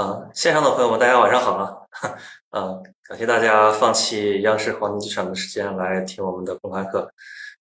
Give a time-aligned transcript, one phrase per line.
[0.00, 1.76] 啊，线上的朋友们，大家晚上好啊！
[2.48, 2.72] 啊，
[3.06, 7.12] 感谢大家放弃央视黄金剧场的时间来听我们的公开课。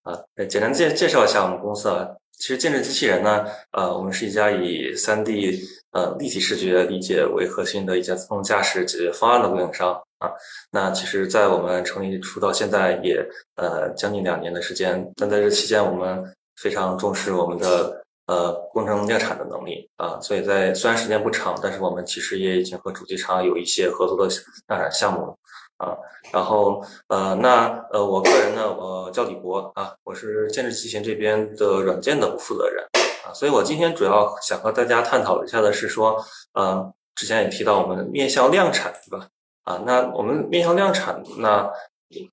[0.04, 2.08] 啊，简单介介绍一下我们公司啊。
[2.38, 5.60] 其实建智机器人呢，呃，我们是一家以 3D
[5.92, 10.32] 呃立体视觉理解为核心的一家自动驾驶解决方案的供应商啊。
[10.72, 13.22] 那其实，在我们成立出到现在也
[13.58, 16.24] 呃将近两年的时间，但在这期间，我们
[16.56, 18.02] 非常重视我们的。
[18.30, 24.32] 呃，工程量产的能力啊，所以在虽然时间不长，但是我们其实也已经和主机厂有一些合作的
[24.68, 25.36] 量产项目了
[25.78, 25.98] 啊。
[26.32, 32.86] 然后呃，那呃，我个人呢，我叫李博啊，我是建智机器人这边的软件的负责人
[33.26, 33.34] 啊。
[33.34, 39.28] 所以我今天主要想和大家探讨一下的是说，呃，之前也提到我们面向量产，对吧？
[39.64, 41.68] 啊，那我们面向量产，那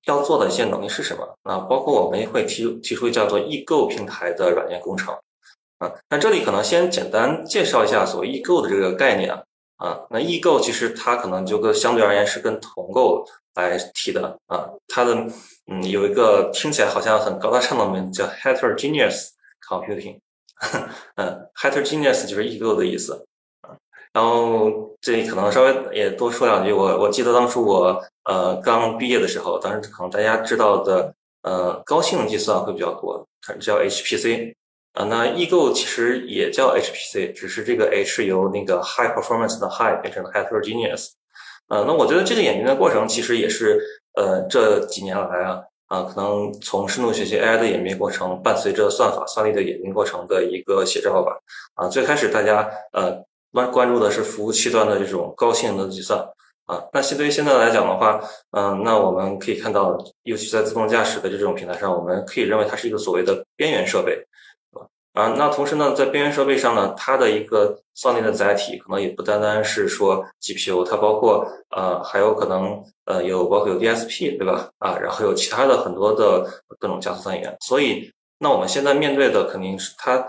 [0.05, 1.27] 要做的一些能力是什么？
[1.41, 5.17] 啊，包括我们会提提出叫做易购平台的软件工程。
[5.79, 9.43] 啊，那这里可能先简单介绍一下所谓异构的这个概念啊。
[9.77, 14.67] 啊，那异构其实它可能就跟相对而言是跟同构来提的啊。
[14.87, 15.13] 它的
[15.71, 19.27] 嗯有一个听起来好像很高大上的名字叫 heterogeneous
[19.69, 20.19] computing，
[21.15, 23.23] 嗯，heterogeneous 就是异构的意思
[23.61, 23.77] 啊。
[24.11, 34.55] 然后这里可能稍微也多说两句，我我记得当初我呃刚毕业的时候，当时可能大家知道的呃高性能计算会比较多，它叫 HPC。
[34.97, 41.09] 啊，那易购其实也叫 HPC，只是这个 H 由那个 high performance 的 high 变成了 heterogeneous。
[41.67, 43.79] 呃，那我觉得这个演进的过程其实也是
[44.15, 51.37] 呃这几年来啊啊，可能从深度学习 AI 的演变过程，伴随着算法算力的演进过程的一个写照吧。
[51.75, 56.19] 啊，最开始大家呃关关注的是服务器端的这种高性能的计算
[56.65, 64.17] 啊，那相对于现在来讲的话，嗯，那我们可以看到，尤其在自动驾驶的这种平台上，我们可以认为它是一个所谓的边缘设备。
[65.17, 71.43] 啊，那同时呢，在边缘设备上呢，它的一个算力的载体可能也不单单是说 GPU，它包括
[71.75, 74.69] 呃，还有可能呃，有包括有 DSP，对吧？
[74.77, 76.45] 啊，然后有其他的很多的
[76.77, 77.57] 各种加速算源。
[77.61, 80.23] 所以，那我们现在面对的肯定是它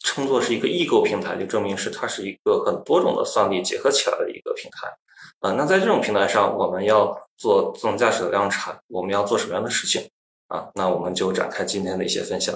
[0.00, 4.88] 称作是一个异构平台，就证明是它是一个很多种的算力结合起来的一个平台。
[5.38, 10.10] 啊，那在这种平台上，我们要做自动驾驶的量产，我们要做什么样的事情？
[10.48, 12.52] 啊，那我们就展开今天的一些分享。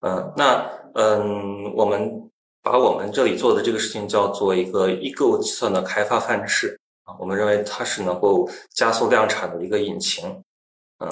[0.00, 2.30] 嗯，那嗯，我们
[2.62, 10.42] 把我们这里做的这个事情叫做一个异构计算的开发范式啊，我们认为它是能够加速量产的一个引擎。
[10.98, 11.08] 嗯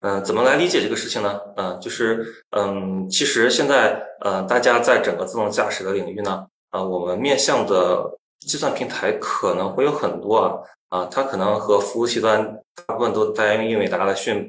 [0.00, 1.40] 嗯，怎么来理解这个事情呢？
[1.56, 10.54] 嗯，就是嗯，其实现在呃，大家在整个自动驾驶的领域呢，啊，我们面向的计算平台可能会有很多啊
[10.90, 14.48] 啊，它可能和服务器端大部分都在用英伟达的训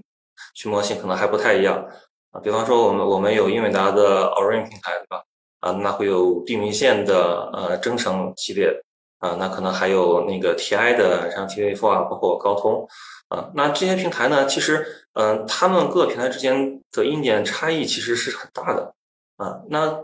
[0.53, 1.83] 训模型可能还不太一样。
[2.31, 5.23] 啊，比方说我们我们有英伟达的 Orin 平台，对吧？
[5.62, 8.72] 啊，那会有地平线的呃征程系列，
[9.17, 12.88] 啊，那可能还有那个 TI 的像 TF 啊，包括高通，
[13.29, 18.94] 啊，那这些平台呢，其实嗯，他们各个平台之间的硬件差异其实是很大的，
[19.38, 20.01] 啊，那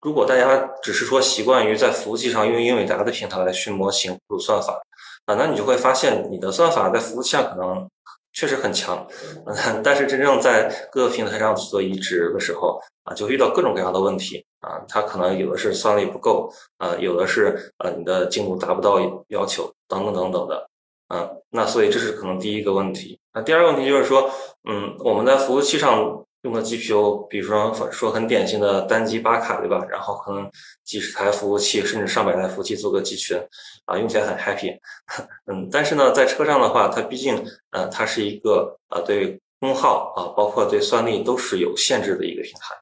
[0.00, 4.82] 如果大家只是说习惯于在服务器上用英伟达的平台来训模型、输算法，
[5.26, 7.88] 啊，那你就会发现你的算法在服务器上可能。
[8.32, 9.06] 确实很强，
[9.46, 18.98] 嗯，但是真正在各个平台上去做移植的时候啊，就遇到各种各样的问题啊，它可能有的是算力不够啊，有的是呃你的精度达不到
[19.28, 20.68] 要求等等等等的，
[21.08, 23.18] 嗯，那所以这是可能第一个问题。
[23.32, 24.30] 那第二个问题就是说，
[24.68, 26.24] 嗯，我们在服务器上。
[26.42, 29.84] 用的 GPU，比如说说很典型的单机八卡，对吧？
[29.90, 30.50] 然后可能
[30.84, 33.36] 几十台服务器，甚至上百台服务器做个集群，
[33.84, 34.74] 啊，用起来很 happy。
[35.52, 42.74] 嗯，但是呢，在车上的话，它毕竟，呃，它是一个呃对功耗啊，包括对算力都是有限制的一个平台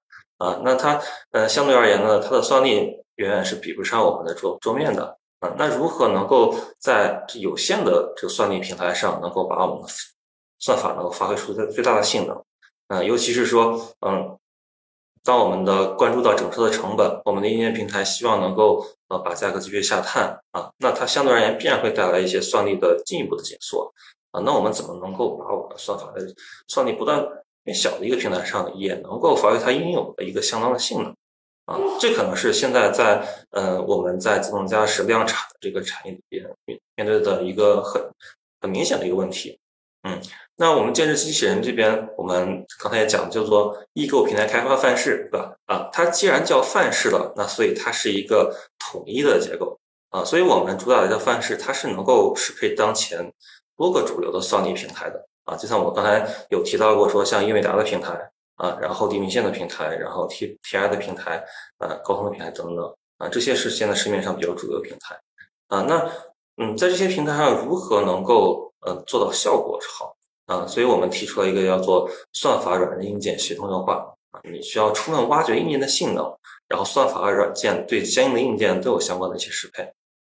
[0.46, 0.60] 啊。
[0.64, 1.00] 那它
[1.32, 2.74] 呃相对而言呢，它的算力
[3.16, 5.52] 远远是比不上我们的桌桌面的啊。
[5.58, 9.88] 那如何能够在有限的这个算力平台上，能够把我们的
[10.60, 12.40] 算法能够发挥出它最大的性能？
[12.88, 14.36] 嗯，尤其是说，嗯，
[15.22, 23.92] 当我们的关注到整车的成本，我们的硬件平台希望能够呃把价格继续下探啊，那它相对而言必然会带来一些算力的进一步的减缩
[24.32, 24.40] 啊。
[24.44, 26.34] 那我们怎么能够把我们的算法的
[26.66, 27.22] 算力不断
[27.62, 31.14] 变小的一个平台上，也能够发挥它应有的一个相当的性能
[31.66, 31.78] 啊？
[32.00, 36.48] 这可能是现在在呃我们在自动驾驶量产的这个产业里边
[36.96, 38.02] 面对的一个很
[38.62, 39.58] 很明显的一个问题，
[40.02, 40.20] 嗯。
[40.60, 45.54] 那我们建设机器人这边，我们刚才也讲，叫做易购平台开发范式，对吧？
[45.66, 49.78] 啊，它既然叫范式了，那所以它是一个统一的结构
[50.10, 53.32] 啊，所以我们主打的叫范式，它是能够适配当前
[53.76, 58.12] 多个主流的算力平台的啊，就像我刚才有提到过，说像英伟达的平台
[58.56, 61.44] 啊，然后地平线的平台，然后 T T I 的平台，
[61.78, 62.84] 呃，高通的平台等等
[63.18, 65.16] 啊，这些是现在市面上比较主流的平台
[65.68, 65.82] 啊。
[65.82, 66.10] 那
[66.56, 70.16] 嗯，在这些平台上如何能够呃做到效果是好
[70.46, 70.66] 啊？
[70.66, 76.24] 所以我们提出了一个叫做算法软件硬件协同优化啊，你需要充分挖掘硬件的性能，
[76.68, 79.82] 然后算法和软件对相应的硬件都有相关的一些适配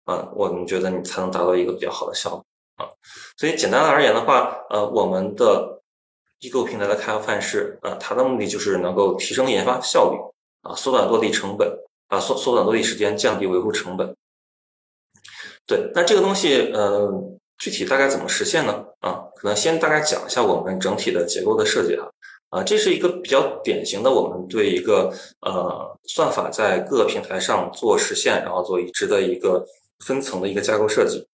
[0.04, 2.44] 啊，我们觉得你才能达到一个比较好的效果
[2.76, 2.88] 啊。
[3.36, 5.80] 所以简单而言的话，呃，我们的
[6.40, 10.18] 异构平台的开发范式啊，它的目的就是能够提升研发效率
[10.62, 11.68] 啊，缩短落地成本
[12.08, 14.14] 啊，缩缩短落地时间，降低维护成本。
[15.66, 17.12] 对，那这个东西，呃，
[17.58, 18.84] 具体大概怎么实现呢？
[19.00, 22.08] 啊，可能先大概讲一下我们整体的结构的设计哈。
[22.50, 29.62] 啊，这是一个比较典型的我们对一个呃算法在各个平台上做实现，然后做移植的一个
[30.06, 31.26] 分层的一个架构设计。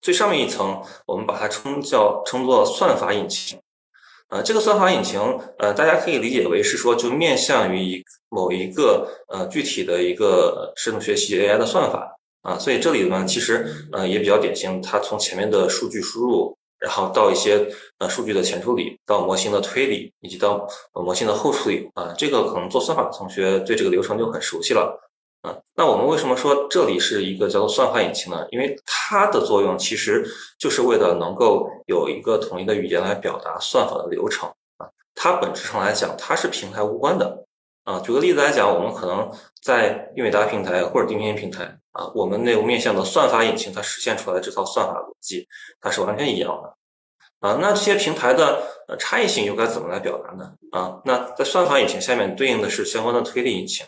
[0.00, 3.58] 最上面一层，我们把它称叫称作算法引擎。
[4.28, 5.18] 呃，这个算法引擎，
[5.58, 12.19] 呃，大家可以理解为是说，就面向于一某一个呃具体的一个深度学习 AI 的算法。
[12.42, 24.98] 啊，所以这里呢，其实呃也比较典型，它从前面的数据输入，然后到一些呃数据的前处理，到模型的推理，以及到模型的后处理啊，这个可能做算法的同学对这个流程就很熟悉了。
[25.42, 28.46] 啊，那我们为什么说这里是一个叫做算法引擎呢？
[28.50, 30.22] 因为它的作用其实
[30.58, 34.48] 就是为了能够有一个统一的语言来表达算法的流程
[34.78, 37.46] 啊，它本质上来讲，它是平台无关的。
[37.90, 39.28] 啊，举个例子来讲，我们可能
[39.60, 45.48] 在英伟达平台或者钉钉平台啊，我们内部面向的算法引擎，它实现出来的这套算法逻辑，
[45.80, 46.72] 它是完全一样的。
[47.40, 50.52] 啊，那这些平台的呃差异性又该怎么来表达呢？
[50.70, 53.84] 啊，那在算法引擎下面对应的是相关的推理引擎。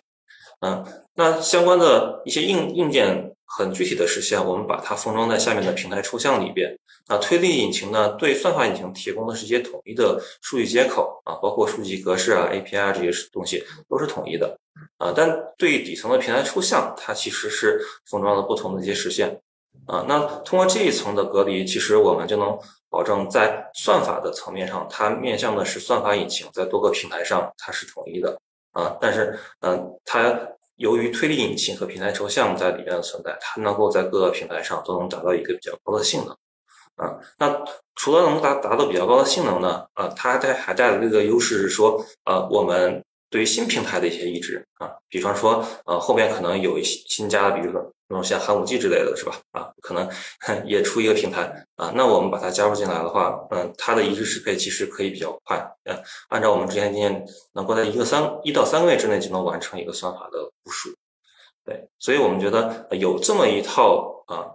[0.63, 0.85] 嗯，
[1.15, 6.75] 那相关的一些硬硬件很具体的实现，我们把它封装在下面的平台抽象里边。
[7.09, 14.57] 那推理引擎呢，对算法引擎提供的是一些统一的数据接口啊，包括数据格式啊、API 这些东西都是统一的
[14.99, 15.13] 啊。
[15.15, 15.29] 但
[15.59, 19.41] 对底层的平台抽象，它其实是封装了不同的一些实现
[19.87, 20.05] 啊。
[20.09, 22.57] 那通过这一层的隔离，其实我们就能
[22.89, 28.39] 保证在算法的层面上，它面向的是算法引擎，在多个平台上它是统一的
[28.73, 28.97] 啊。
[29.01, 30.39] 但是嗯，它
[30.77, 36.37] 由于推力引擎和平台抽象在里面的存在，它能够在各个平台上都能达到一个比较高的性能。
[36.97, 37.59] 啊，那
[37.95, 43.03] 除了能达达到比较高的性能呢，啊，它带还带来一个优势是说，呃，我们
[43.33, 49.41] 对于新平台的一些移植啊，比方说，呃，后面可能有一些新加的，比如说那种像寒武纪之类的是吧？
[49.53, 50.07] 啊，可能
[50.69, 55.99] 也出一个平台啊，那我们把它加入进来的话，嗯，它的移植适配其实可以比较快，嗯，
[56.29, 60.91] 按照我们之前经验，能够在一个三一到三个月之内就能完成一个算法的部署，
[61.65, 64.53] 对，所以我们觉得有这么一套啊。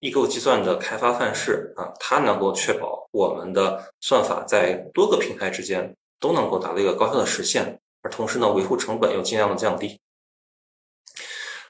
[0.00, 10.00] 异构计算的开发范式啊，它能够确保我们的算法在多个平台之间都能够达到一个高效的实现，同时呢，维护成本又尽量的降低。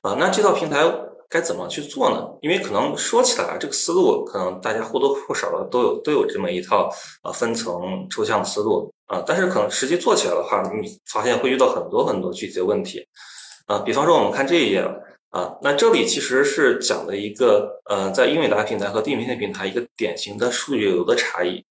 [0.03, 0.85] 啊，那这套平台
[1.29, 2.27] 该怎么去做呢？
[2.41, 6.89] 因为可能说起来这个思路可能大家或多或少的都有都有这么一套
[7.23, 13.07] 啊分层抽象的思路啊，但是可能实际做起来的话，你发现会遇到很多很多具体的问题
[13.67, 13.79] 啊。
[13.81, 14.85] 比方说，我们看这一页。
[15.31, 21.63] 啊，那这里其实是讲的一个，呃，在英伟达平台和地平线平台一个典型的数据流的差异。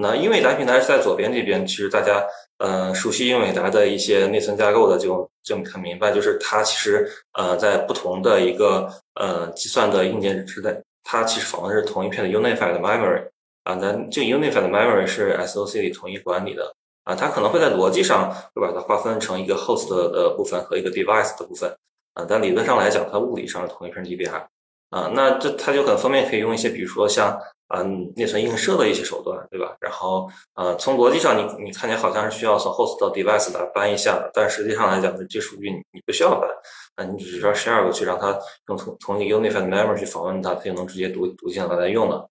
[0.00, 2.24] 那英伟达平台是在左边这边，其实大家，
[2.58, 13.28] 呃，熟悉英伟达的一些内存架构的就就很明白，就是它其实，呃，在不同的一个，呃，计算的硬件之内，它其实访问的是同一片的 Unified Memory。
[13.64, 16.72] 啊，那这个 Unified Memory 是 SOC 里统一管理的。
[17.04, 21.74] 啊，它可能会在逻辑上会把它划分成一个 Host 的部分和一个 Device 的部分。
[22.14, 24.42] 啊，但理论上来讲，它物理上是同一片 DDR，
[24.90, 27.38] 啊，那这它就很方便可以用一些，比如说像
[27.68, 29.76] 嗯内存映射的一些手段，对吧？
[29.80, 36.48] 然后呃，从逻辑上你你看起来好像是需要从 host 到 device 来搬一下，但实际上来讲，这数据你你不需要搬，
[36.96, 42.28] 啊，你只需要 share 过去，让它用从从一个 unified memory 去访问它，它就能直接读读进来来用了，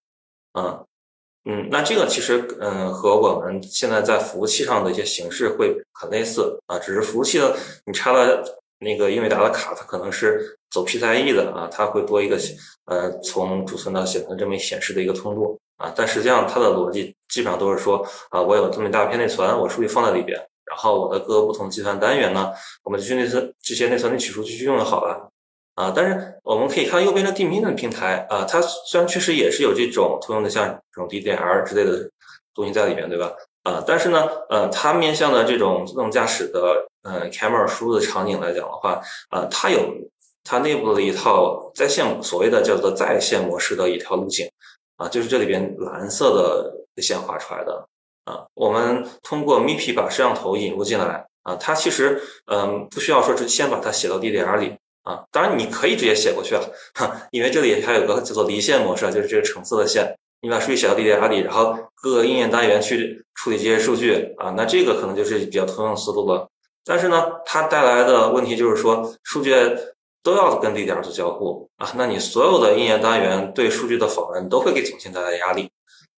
[0.54, 0.84] 啊，
[1.46, 8.44] 嗯，那这个其实嗯和我们现在在服务器上的一些形式会很类似啊，只是服务器的你插了。
[8.80, 12.38] 那个英伟达的卡，它可能是走 PCIe 的啊，它会多一个
[12.86, 22.52] 呃从储存到显存这么显示的一个通路啊，但实际上它的逻辑基本上都是说啊，我有这么一大片内存，我数据放在里边，然后我的各个不同计算单元呢，
[22.84, 25.30] 我们去内存这些内存里取出去去用就好了
[25.76, 25.92] 啊。
[25.96, 32.10] 但是我们可以看右边的地平的平台啊，它虽然确实也是有这种通用的像这种 DDR 之类的
[32.54, 33.32] 东西在里面，对吧？
[33.68, 36.88] 啊，但是呢，呃，它面向的这种自动驾驶的。
[37.04, 39.80] 呃，camera 输入的场景来讲的话，呃，它有
[40.44, 44.46] 它内部的一套在线所谓的叫做在线模式的一条路径，
[44.98, 47.88] 啊，就是这里边蓝色的线画出来的，
[48.26, 52.22] 啊，我们通过 MIPI 把摄像头引入进来，啊，它其实
[52.52, 55.24] 嗯不需要说是先把它写到 DDR 里，啊。
[55.32, 56.62] 当然你可以直接写过去啊，
[57.32, 66.48] 因为这里还有个叫做离线模式，就是这个橙色的线，你把数据写到 DDR 里，然后各个应用单元去处理这些数据啊，那这个可能就是比较通用的思路了。
[66.86, 69.54] 但是呢，它带来的问题就是说，数据
[70.24, 75.70] 都要跟 DDR 做交互啊，那你所有的应用单元对数据的访问都会给总线带来压力。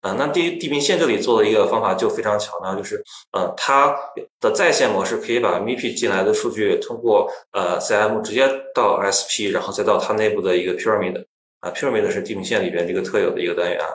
[0.01, 3.93] 啊，那地地平线这里做的一个方法就非常巧妙，就是呃，它
[4.39, 11.25] 的在线模式可以把 MIP 进来的数据通过呃 CM 直接到 SP，然后再到它内部的一个 Pyramid
[11.59, 13.87] 啊，Pyramid 是地平线里边这个特有的一个单元啊。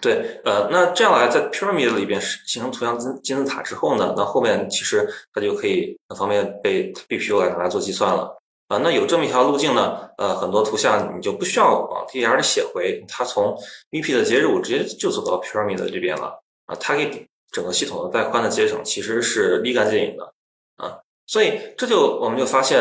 [0.00, 8.36] 对，呃，那这样来在 Pyramid 里边形成图像金金字塔之后呢，那后面其实它就可以很方便被 BPU 来拿来做计算了。
[8.68, 13.54] 啊，那有这么一条路径呢，呃，很多图像你就不需要往 DDR 写回，它从
[13.90, 20.32] VP 的接入直接就走到 Pyramid 这边了啊，它给整个系统的带宽的节省其实是立竿见影的
[20.76, 22.78] 啊，所以这就我们就发现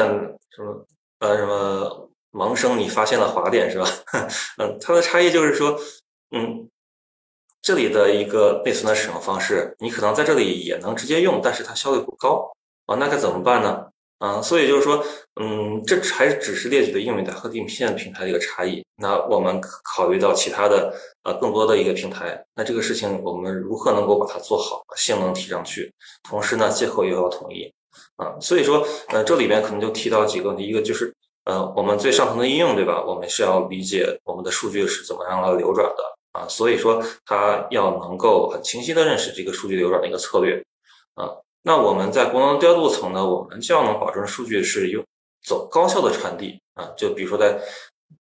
[0.56, 0.86] 什么
[1.20, 3.88] 呃什么盲生你发现了滑点是吧？
[4.58, 5.80] 嗯，它的差异就是说，
[6.32, 6.70] 嗯，
[7.62, 12.52] 这里的一个内存的使用方式，你可能在这里也能直接用，但是它效率不高
[12.86, 13.86] 啊，那该怎么办呢？
[14.20, 15.02] 啊，所以就是说，
[15.40, 18.84] 嗯，这还只是列举的英伟达和地片平台的一个差异。
[18.98, 19.62] 那我们
[19.96, 20.94] 考虑到其他的
[21.24, 25.90] 呃更多的一个平台，那这个事情我们如何能够把它做好，性能提上去，
[26.30, 27.74] 同时呢接口又要统一
[28.18, 28.38] 啊。
[28.42, 31.16] 所以说，呃，这里边可能就提到几个问题，一个就是
[31.50, 33.03] 呃我们最上层的应用，对吧？
[33.03, 36.03] 我们是要理解我们的数据是怎么样来流转的
[36.34, 36.48] 啊。
[36.48, 40.63] 所以说，它要能够很清晰的认识这个数据流转的一个策略
[41.15, 41.34] 啊。
[41.63, 45.03] 那我们在功能调度层呢，我们就要能保证数据是用
[45.44, 47.60] 走高效的传递啊，就比如说在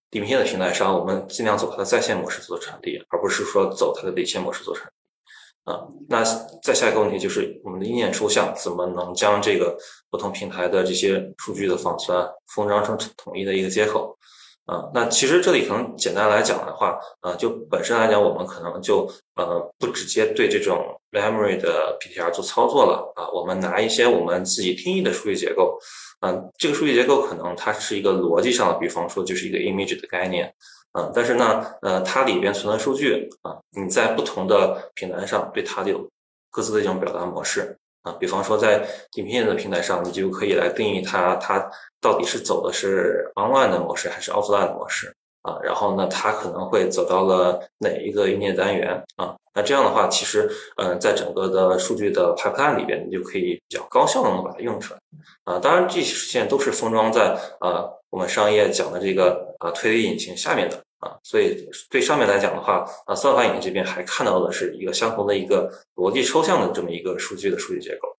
[0.09, 4.93] 地平线的平台上，我们尽量走它的在线模式做传递，而不是说走它的离线模式做传递
[5.69, 5.85] 啊。
[6.09, 6.23] 那
[6.63, 9.77] 再下一个问题就是我们的意念抽象怎么能将这个
[10.09, 14.15] 不同平台的这些数据的仿存封装成统一的一个接口？
[14.65, 20.77] 啊，那其实这里可能简单来讲的话，啊，就本身来讲，我们可能就呃不直接对这种
[21.11, 25.79] memory 的 PTR 做操作了啊，我们拿一些我们自己定义的数据结构，
[26.21, 30.53] 嗯，这个数据结构可能它是一个逻辑上的，比方说就是一个 image 的概念，
[30.93, 36.09] 嗯，但是呢，呃，它里边存的数据啊，你在不同的平台上对它有
[36.49, 37.77] 各自的一种表达模式。
[38.01, 38.79] 啊，比方说在
[39.11, 41.69] 地平线的平台上，你就可以来定义它，它
[41.99, 45.57] 到底是走的是 online 的模式还是 offline 的模式啊？
[45.63, 49.35] 然后呢，它可能会走到了哪一个硬件单元啊？
[49.53, 54.99] 那这样的话，其实嗯，在整个的数据的 pipeline 里边，你就可以比较高效的把它用出来
[55.43, 55.59] 啊。
[55.59, 60.77] 当然，这些实现都是封装在呃我们商业讲的这个啊推理引擎下面的。
[60.99, 68.13] 啊，所以对上面来讲的话，啊，算法引擎这边还看到的是一个相同的一个逻辑抽象的这么一个数据的数据结构。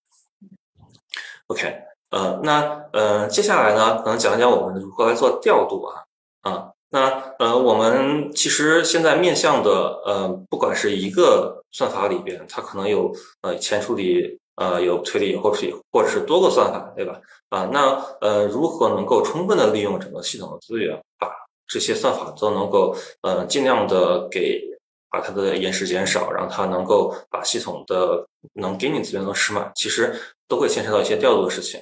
[1.49, 1.77] OK，
[2.09, 6.05] 呃，那呃，接下来呢，可能讲讲我们如何来做调度啊，
[6.41, 17.21] 啊，那呃，我们其实现在面向的呃，不管是一个算法里边，它可能有呃前处理，呃有推理，后处理，或者是多个算法，对吧？
[17.51, 21.29] 啊，那呃，如何能够充分的利用整个系统的资源，把
[21.69, 24.61] 这些算法都能够，呃，尽量的给
[25.09, 30.15] 把它的延时减少，让它能够把系统的能给你资源都使满，其实
[30.49, 31.81] 都会牵扯到一些调度的事情。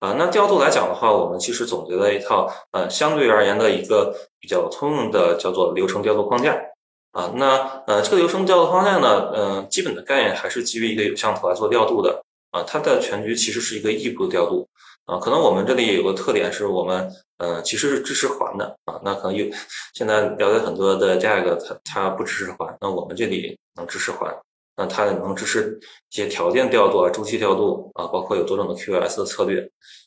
[0.00, 6.56] 啊，那调度来讲的话，我们其实总结了一套，呃，相对而言的一个比较通用的叫做流程调度框架。
[7.12, 12.22] 啊，那呃，这个流程调度框架呢，呃，基本的概念还是基于一个有向图来做调度的。
[12.50, 14.66] 啊，它的全局其实是一个异步调度。
[15.06, 17.10] 啊，可能我们这里有个特点是我们。
[17.38, 19.46] 呃，其实是支持环的啊，那可能有
[19.94, 24.36] 现在了解很多的 DAG，它它不支持环，那我们这里能支持环，
[24.78, 25.78] 那它能支持
[26.10, 29.60] 一些条件调度啊、周期调度啊，包括有多种的 QoS 的策略，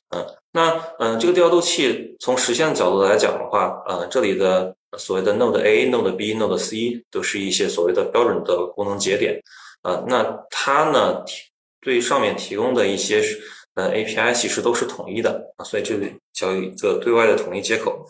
[0.10, 9.40] 嗯，那嗯，这个调度器从实现的角度来讲的话，呃，这里的所谓的 Node A、Node B、Node C 都是一些所谓的标准的功能节点，
[9.82, 11.44] 啊，那它呢提
[11.82, 13.22] 对上面提供的一些
[13.76, 16.16] 呃 API 其实都是统一的啊，所以这里。
[16.34, 18.04] 叫一个对外的统一接口，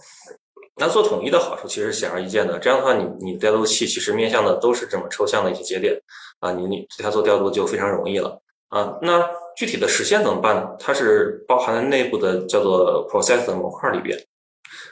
[0.77, 2.58] 那做统一的好处其实显而易见的。
[2.60, 5.94] 这样的话，你你调度器其实面向的都是这么抽象的一些节点
[6.42, 8.98] 啊，你你对它做调度就非常容易了啊。
[9.02, 10.76] 那具体的实现怎么办呢？
[10.78, 14.18] 它是包含在内部的叫做 process 的模块里边。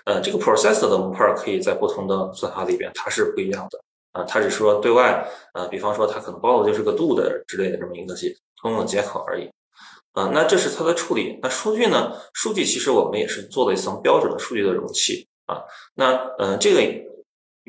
[0.06, 3.80] 呃，这个 process 的模块可以在不同的算法里边它是不一样的
[4.12, 4.24] 啊。
[4.24, 9.50] 它是说对外呃，比方说它可能包的就是个 do 的之类的这么一个接通用的接口而已。
[10.14, 11.40] 啊，那这是它的处理。
[11.42, 12.12] 那数据呢？
[12.34, 15.62] 数据其实我们也是做了一层标准的数据的容器啊。
[15.96, 16.82] 那嗯，这个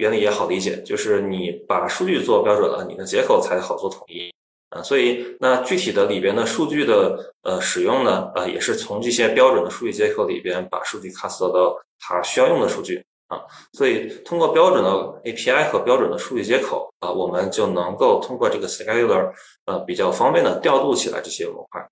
[0.00, 4.32] 原理也好理解，就是你把数据做标准了，你的接口才好做统一
[4.70, 13.42] 啊，所以那具体的里边的数据的呃使用呢，呃，也是从这些标准的数据接口里边把数据 cast 到它需要用的数据啊，
[13.74, 14.90] 所以通过标准的
[15.24, 19.30] API 和标准的数据接口啊，我们就能够通过这个 scheduler
[19.66, 21.86] 呃比较方便的调度起来这些模块。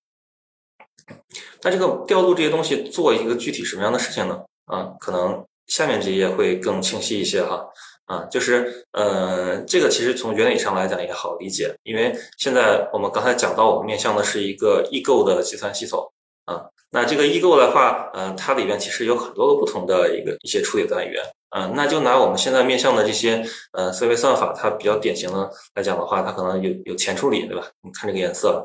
[1.60, 4.40] 那这个调度这些东西做一个具体什么样的事情呢？
[4.64, 7.68] 啊，可能下面这页会更清晰一些哈。
[8.08, 16.10] 啊，就是，呃，这个其实从原理上来讲也好理解，因为现在我们刚才讲到，我们面向的是一个异构的计算系统，
[16.46, 27.68] 啊，那这个异构的话，呃，它里面其实有很多个不同的一个一些处理单元，啊，那就拿我们现在面向的这些，呃，思维算法，它比较典型的来讲的话，它可能有有前处理，对吧？
[27.82, 28.62] 你看这个颜色，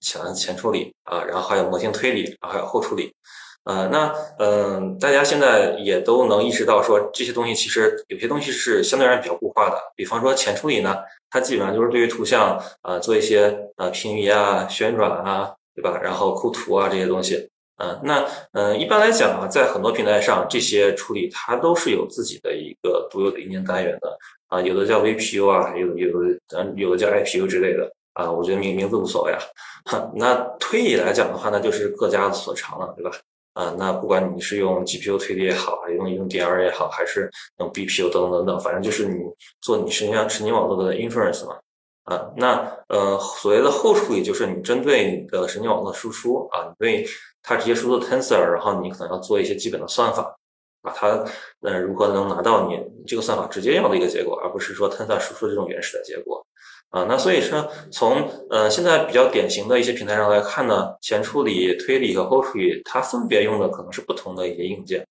[0.00, 3.14] 前前前处理啊，然后还有模型推理，然后还有后处理。
[3.64, 9.76] 呃，那嗯，大家现在也都能意识到，说这些东西其实有些东西是相对而言比较固化的。
[9.94, 10.96] 比方说前处理呢，
[11.30, 16.00] 它基本上就是对于图像呃做一些呃平移啊、旋转啊，对吧？
[16.02, 17.48] 然后抠图啊这些东西。
[17.82, 29.38] 嗯，那嗯，一般来讲啊，在很多平台上，这些处理它都是有自己的一个独有的硬件单元的啊，有的叫 VPU 啊，有有的嗯有的叫 IPU 之类的啊，我觉得名名字无所谓啊。
[30.16, 33.10] 那推理来讲的话，那就是各家所长了，对吧？
[33.52, 39.24] 啊，那不管你是用 GPU 推理也好，还是用用 DR 也好，还是用 BPU 等等等等，反正就是你
[39.60, 41.58] 做你神经神经网络的 inference 嘛。
[42.04, 42.56] 啊，那
[42.88, 47.06] 呃，所谓的后处理就是你针对你的神经网络输出啊，你对
[47.42, 50.34] 它直接输出 tensor，然后你可能要做一些基本的算法，
[50.82, 51.08] 把它
[51.60, 56.44] 呃如何能拿到你这个算法直接要的一个结果，而不是说 tensor 输出这种原始的结果。
[56.90, 65.06] 啊，那所以说，从呃现在比较典型的一些平台上来看呢，前处理、推理和后处理，它分别用的可能是不同的一些硬件。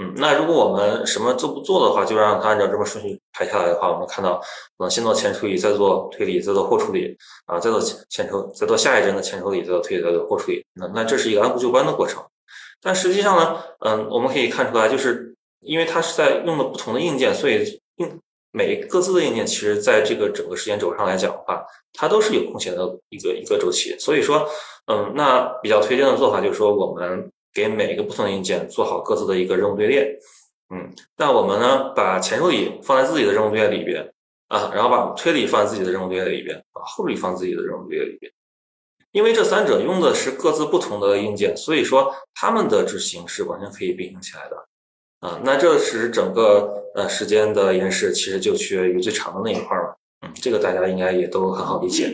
[0.00, 4.38] 嗯，那如果我们什么都不做的话，就让它按照这么顺序排下来的话，我们看到，
[4.78, 10.64] 可能先做前处理，再做推理，再做后处理，啊，再做前处，再做下一帧的前处理，再做推理，再做后处理。
[10.72, 12.24] 那那这是一个按部就班的过程。
[12.80, 18.18] 但实际上呢，嗯，我们可以看出来，就是因为它是在用的不同的硬件，所以硬。
[18.52, 23.96] 每各自的硬件，其实在这个整个时间轴上来讲的话，它都是有空闲的一个一个周期。
[23.98, 24.48] 所以说，
[24.86, 30.18] 嗯，那比较推荐的做法就是说，我们给每个不同的硬件做好各自的一个任务队列。
[30.74, 34.12] 嗯，那我们呢，把前处理放在自己的任务队列里边
[34.48, 38.32] 啊，然后把推理放在自己的任务队列里边，把后处理放自己的任务队列里边。
[39.12, 44.56] 因为这三者用的是各自不同的硬件，所以说它们的执行是完全可以并行起来的。
[45.20, 49.94] 啊，那这是整个呃时间的延时，其实就取决于最长的那一块儿嘛。
[50.22, 52.10] 嗯，这个大家应该也都很好理解。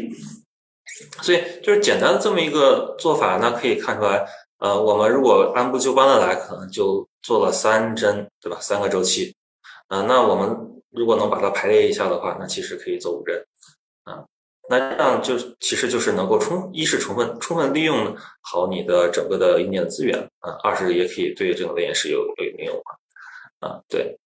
[1.22, 4.26] 所以就是简单的这么一个做法，那可以看出来，
[4.58, 8.58] 呃，我们如果按部就班的来，可能就做了三针，对吧？
[8.60, 9.34] 三个周期。
[9.88, 10.56] 嗯，那我们
[10.90, 13.44] 如果能把它排列一下的话，那其实可以做五针。
[14.04, 14.24] 啊，
[14.68, 22.82] 那这样就其实就是能够充一是充分充分利用好你的整个的硬件资源啊，二是也可以对这个延时有有应用
[23.60, 24.18] 啊，对，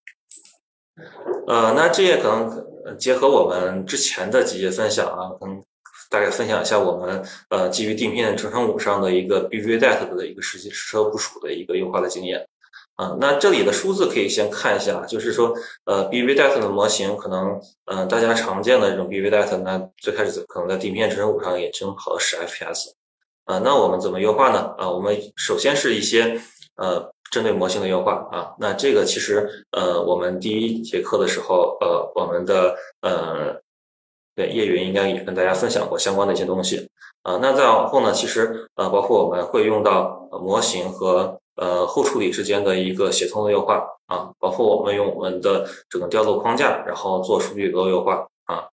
[1.47, 5.63] 呃，那这也可能结合我们之前的几页分享啊，跟
[6.09, 12.45] 大概分享一下我们呃基于地面成程五上的一个 BVDAT 的一个实际实车部署的一个优化的经验。
[12.95, 15.53] 啊，那这里的数字可以先看一下，就是说，
[15.85, 22.91] 呃，BVDAT 的模型可能，嗯，大家常见的这种 BVDAT，那最开始可能在地面支撑五上也正好是 FPS，
[23.45, 24.75] 啊，那我们怎么优化呢？
[24.77, 26.39] 啊，我们首先是一些，
[26.75, 28.27] 呃，针对模型的优化。
[28.31, 33.59] 啊，那这个其实，呃，我们第一节课的时候，呃，我们的，呃，
[34.35, 36.87] 对叶云应该也跟大家分享过相关的一些东西，
[37.23, 48.65] 啊，那再往后呢，其实，呃，包括我们会用到模型和呃，后处理之间的一个协同的优化啊，包括我们用我们的整个调度框架，然后做数据流优化啊，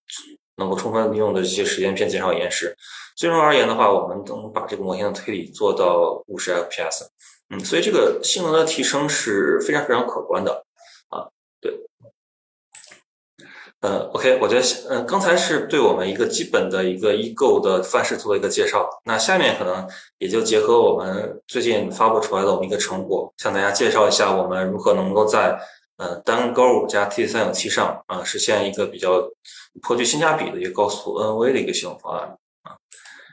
[0.57, 2.75] 能够充分利用的这些时间片减少延时。
[3.15, 7.07] 最终而言的话，我们能把这个模型的推理做到五十 FPS，
[7.51, 10.65] 嗯，所以这个性能的提升是非常非常可观的
[11.11, 11.29] 啊，
[11.61, 11.71] 对。
[13.81, 18.91] 呃，OK，我觉得，嗯，刚才是对我们一个基本的一个异构的范式做一个介绍。
[19.05, 19.87] 那下面可能
[20.19, 25.57] 也就结合我们最近发布出来的我们一个成果，向大家介绍一下我们如何能够在
[25.97, 29.23] 呃单勾五加 T 三九七上啊实现一个比较
[29.81, 32.75] 颇具性价比的一个高速 NV 的一个系统方案啊。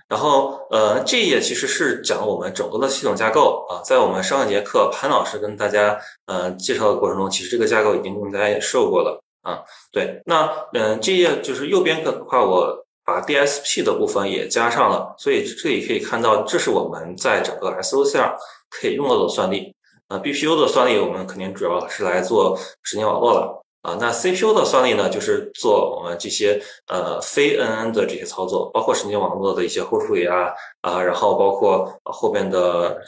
[0.07, 3.81] 然后，呃，这一页其实是讲我们整个的系统架构啊。
[3.83, 9.19] 在我们上一节课潘老师跟大家呃介绍的过程中，其实这个架构已经跟大家也说过了。
[9.45, 18.35] 啊，对，那嗯，这页就是右边的话，我把 DSP 的部分也加上了，所以这里可以看到，这是我们在整个 SOC 上
[18.71, 19.71] 可以用到的算力。
[20.07, 23.61] 啊，BPU 的算力我们肯定主要是来做神经网络了。
[23.81, 32.99] 啊，那 CPU 的算力呢，就是做我们这些呃非 NN 的这些操作，包括神经网络的一些后处理啊啊，然后包括后边的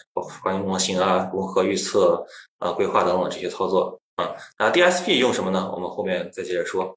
[0.43, 2.23] 关于模型啊、融合预测
[2.59, 4.35] 啊、规划等等这些操作啊。
[4.59, 5.71] 那 DSP 用什么呢？
[5.73, 6.95] 我们后面再接着说。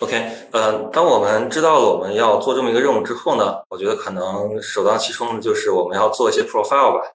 [0.00, 7.06] OK，呃，当我们知道了我们要做这么一个任务之后呢，我觉得可能首当其冲的就是我们要做一些 profile 吧。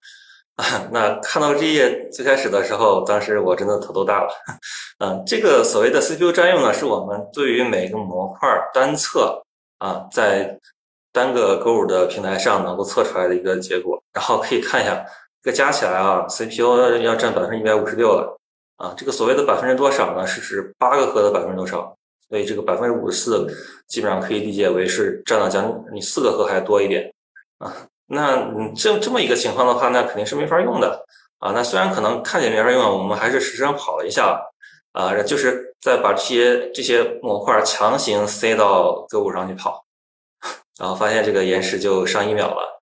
[0.56, 4.30] 啊那看到这页最开始的时候，当时我真的头都大了。
[5.00, 9.44] 嗯， 这个所谓的 CPU 占用呢，是我们对于每个模块单测
[9.80, 10.58] 啊，在
[11.12, 14.02] 单个 Go 的平台上能够测出来的一个结果。
[14.14, 15.06] 然后可以看一下，
[15.44, 18.37] 这个加起来啊，CPU 要占百分之一百五十六了。
[18.78, 20.26] 啊，这个所谓的百分之多少呢？
[20.26, 21.96] 是指八个核的百分之多少？
[22.30, 23.48] 所以这个百分之五十四，
[23.88, 27.14] 基本上可以理解为是占了将你四个核还多一点
[27.60, 27.74] 啊。
[28.08, 31.06] 那这这么一个情况的话，那肯定是没法用的
[31.40, 31.52] 啊。
[31.52, 34.40] 那虽然可能看起来没法用，我们还是实际上跑了一下
[34.92, 39.86] 啊，就是在把这些这些模块强行塞到个物上去跑，
[40.78, 42.82] 然后发现这个延时就上一秒了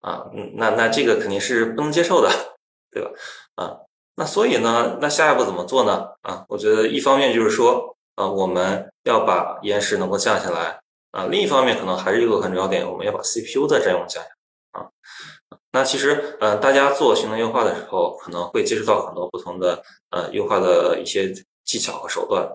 [0.00, 0.26] 啊。
[0.54, 2.30] 那那这个肯定是不能接受的，
[2.90, 3.10] 对吧？
[3.56, 3.76] 啊，
[4.16, 6.08] 那所以呢，那下一步怎么做呢？
[6.22, 10.80] 啊，我觉得一方面就是说，啊，我们要把延时能够降下来
[11.12, 14.80] 啊，另一方面可能还是一个很重要点，我们要把 CPU 的占用降下来。
[14.80, 14.88] 啊，
[15.72, 21.30] 那其实，呃，大家做性能优化的时候，可能会接触到很多不同的，呃，优化的一些
[21.64, 22.48] 技巧和手段。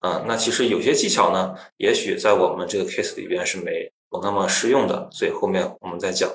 [0.00, 6.30] 啊，那其实有些技巧呢，也许在我们这个 case 里边是没有那么适用的，所以后面我们再讲。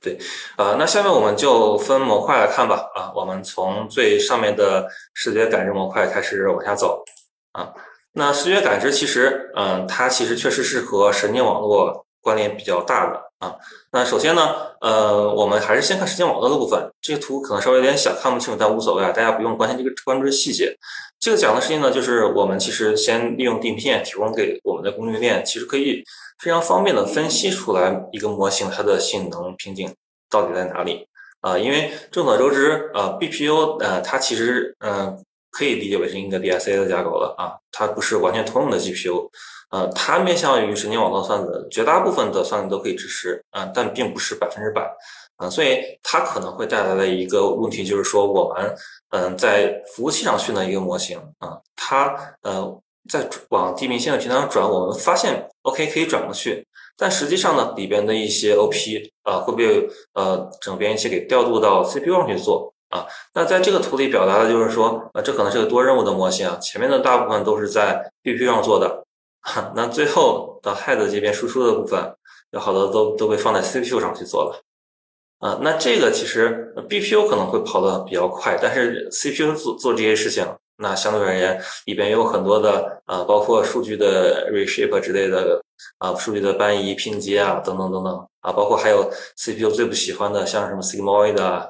[0.00, 0.16] 对，
[0.56, 2.88] 啊，那下面我们就分模块来看吧。
[2.94, 7.02] 啊，我们从最上面的视觉感知模块开始往下走。
[7.52, 7.72] 啊，
[8.12, 13.20] 那视觉感知其实，嗯，它其实确实是和神经网络关联比较大的。
[13.38, 13.54] 啊，
[13.92, 16.90] 那首先呢，呃，我们还是先看神经网络的部分。
[17.00, 20.76] 这个图可能稍微有点小，看不清楚，但无所谓啊，大家不用关心这个关注这细节。
[21.20, 26.02] 这个讲的事情呢，就是我们其实先利用地片提供给我们的供应链，其实可以
[26.38, 29.92] 非常方便的分析出来一个模型它的性能瓶颈
[30.30, 31.06] 到底在哪里
[31.40, 31.58] 啊。
[31.58, 39.28] 因为众所周知，呃，BPU 呃，它其实嗯可以理解为是一个 DSA 的架构了啊，它不是完全通用的 GPU。
[39.70, 44.90] 呃，它面向于神经网络算子，绝大部分的算子都可以支持，啊，但并不是百分之百，
[45.36, 48.74] 啊，所以它可能会带来的一个问题就是说，我们，
[49.10, 56.66] 嗯，在服务器上训的一个模型，啊，它，呃，在往地平线的平台上转，我们发现，OK，可以转过去，
[56.96, 69.04] 但实际上呢，里边的一些 OP，啊，会被，呃，整编译器给调度到 CPU 上去做，啊，那在这个图里表达的就是说，呃，这可能是个多任务的模型啊，前面的大部分都是在 BP 上做的。
[69.74, 72.14] 那最后的 head 这边输出的部分，
[72.50, 74.62] 有好多都都被放在 CPU 上去做了，
[75.38, 80.44] 啊，那这个其实 BPU 可能会跑得比较快，但是 CPU 做做这些事情，
[80.78, 85.62] 那相对而言里边有很多的啊，包括数据的 reshape 之类的
[85.98, 91.68] 啊，数据的搬移、拼接啊，等等等等啊，包括还有 CPU 最不喜欢的像什么 sigmoid 啊，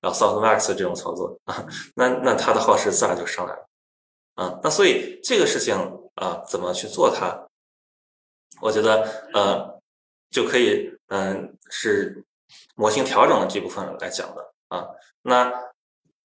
[0.00, 3.66] 然后 softmax 这种操作啊，那那它的耗时自然就上来了，
[4.36, 5.76] 啊，那所以这个事情。
[6.14, 7.48] 啊，怎么去做它？
[8.60, 9.02] 我觉得，
[9.32, 9.80] 呃，
[10.30, 12.24] 就可以，嗯，是
[12.76, 14.86] 模型调整的这部分来讲的啊。
[15.22, 15.52] 那，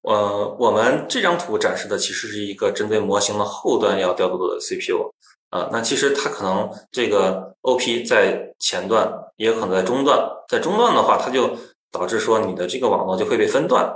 [0.04, 5.12] 呃，我们这张图展示的其实是一个针对模型的后端要调度的 CPU
[5.50, 5.70] 啊。
[5.72, 11.52] 那其实它可能这个 OP 在前段，也可能在中段，在中段的话，它就
[11.92, 13.94] 导致说你的这个网络就会被分段。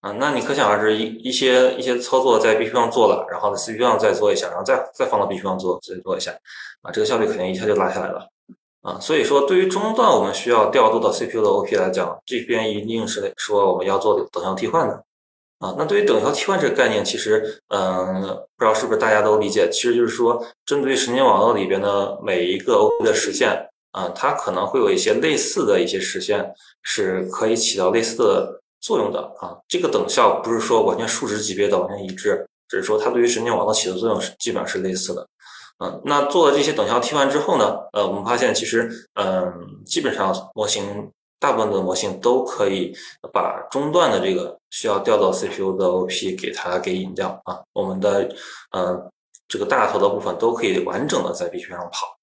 [0.00, 6.30] 啊，那你可想而知，一一些一些操作在 B P 上做了，然后在 CPU 上再做一下，然后再再放到 B P 上做，再做一下，
[6.82, 8.28] 啊，这个效率肯定一下就拉下来了，
[8.82, 15.02] 啊，所以说对于中段我们需要调度到 C P U 的 O P 来讲，这边一定是说我们要做等效替换的，
[15.64, 18.20] 啊，那对于等效替换这个概念，其实，嗯，
[18.56, 23.50] 不知道是不是大家都理解，其实就是说，针对神经网络里边的每一个 O P 的实现，
[23.92, 28.60] 啊，它可能会有一些类似的一些实现，是可以起到类似的。
[28.84, 35.26] 作用的啊，这个等效不是说完全数值级别的完全一致，只是说它对于神经网络起的作用是基本上是类似的。
[35.82, 39.50] 嗯，那做了这些等效替换之后呢，呃，我们发现其实，嗯，
[39.86, 42.94] 基本上模型大部分的模型都可以
[43.32, 48.28] 把中段的这个需要调到 CPU 的 OP 给它给引掉啊，我们的
[48.72, 49.08] 呃
[49.46, 52.18] 这个大头的部分都可以完整的在 B 区上跑。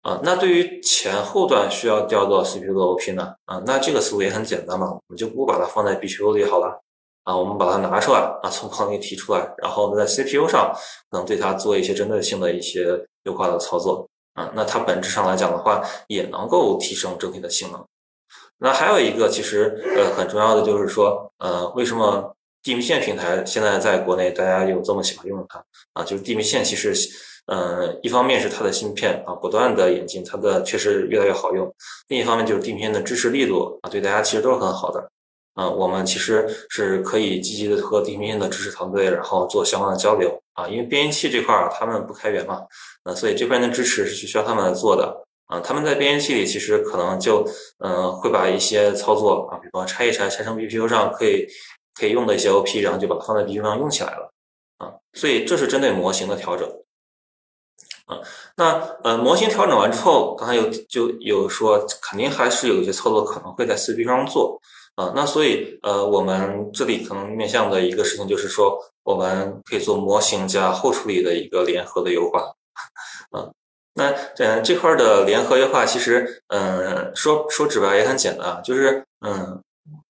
[0.00, 3.34] 啊，那对于前后段需要调到 CPU 的 OP 呢？
[3.44, 6.80] 啊，那这个思路也很简单嘛，我们就不把它放在 BPU 里好了。
[7.24, 10.74] 啊，我们把它拿出来，啊，从框里提出来，然后在 CPU 上
[11.10, 14.08] 能对它做一些针对性的一些优化的操作。
[14.32, 17.86] 啊，那它本质上来讲的话，也能够提升整体的性能。
[18.62, 25.58] 那还有一个其实呃很重要的就是说，呃，为什么地平线平台现在在国内大家有这么喜欢用它
[25.94, 26.94] 啊，就是地平线其实，
[27.46, 31.66] 嗯，一方面是它的芯片啊不断的演进，它的确实越来越好用；
[32.06, 35.10] 另一方面就是地平线的支持力度啊，对大家其实都是很好的。
[35.54, 42.62] 啊，我们其实是可以积极的和地平线的支持团队，然后做相关的交流啊，因为编译器这块儿他们不开源嘛，
[43.04, 45.14] 呃，所以这边的支持是需要他们来做的。
[45.52, 47.46] 啊，他们在编译器里其实可能就，
[47.80, 51.46] 嗯，会把一些操作啊，比方拆一拆，拆成 BPU 上可以
[51.94, 54.32] 可以用的一些 OP，然后就把它放在 BPU 上用起来了，
[54.78, 56.66] 啊，所以这是针对模型的调整，
[58.06, 58.18] 啊，
[58.56, 64.58] 那呃，模型调整完之后，刚才有就有说，肯定还是有一些操作可能会在 CPU 上做，
[64.94, 72.40] 啊，那所以呃，我们这里可能面向的一个事情就是说，我们可以做模型加后处理的一个联合的优化，
[73.32, 73.52] 啊。
[73.94, 79.60] 那嗯，这块的联合优化其实，嗯，说说直白也很简单，就是嗯，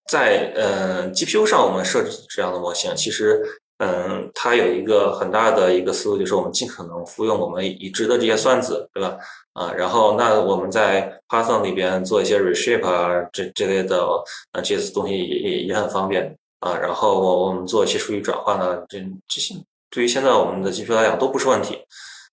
[0.09, 3.43] 在嗯 GPU 上我们设置这样的模型，其实
[3.79, 9.17] 嗯，它有一个很大的一个思路，就是我们尽可能复用我们已知的这些算子，对吧？
[9.55, 14.05] 啊，然后那我们在 Python 里边做一些 reshape 啊，这这类的
[14.53, 16.79] 啊这些东西也也也很方便啊。
[16.79, 19.55] 然后我我们做一些数据转换呢，这这些
[19.91, 21.79] 对于现在我们的 GPU 来讲都不是问题。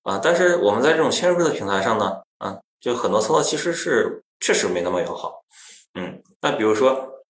[0.04, 5.44] 啊，但是我们在这种嵌入式的平台上呢，啊，就很多操作其实是确实没那么友好。
[5.96, 7.24] 嗯，那比如说，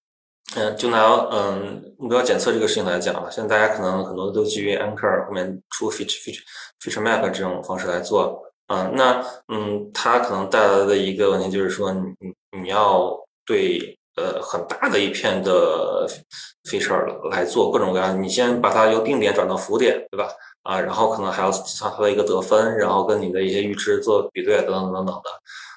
[0.55, 6.43] 嗯，就拿嗯目标检测这个事情来讲啊，现在大家可能很多都基于 Anchor 后面出 feature feature
[6.81, 8.41] feature map 这种方式来做。
[8.67, 13.11] 啊，那嗯，它可能带来的一个问题就是说，你你你要
[13.43, 16.07] 对呃很大的一片的
[16.69, 20.31] feature 来做各种各样，你先把它由定点转到浮点，对吧？
[20.63, 25.29] 啊，然后可能还要计算它的一个得分，然后跟你的一些预知做比对，等等等等的。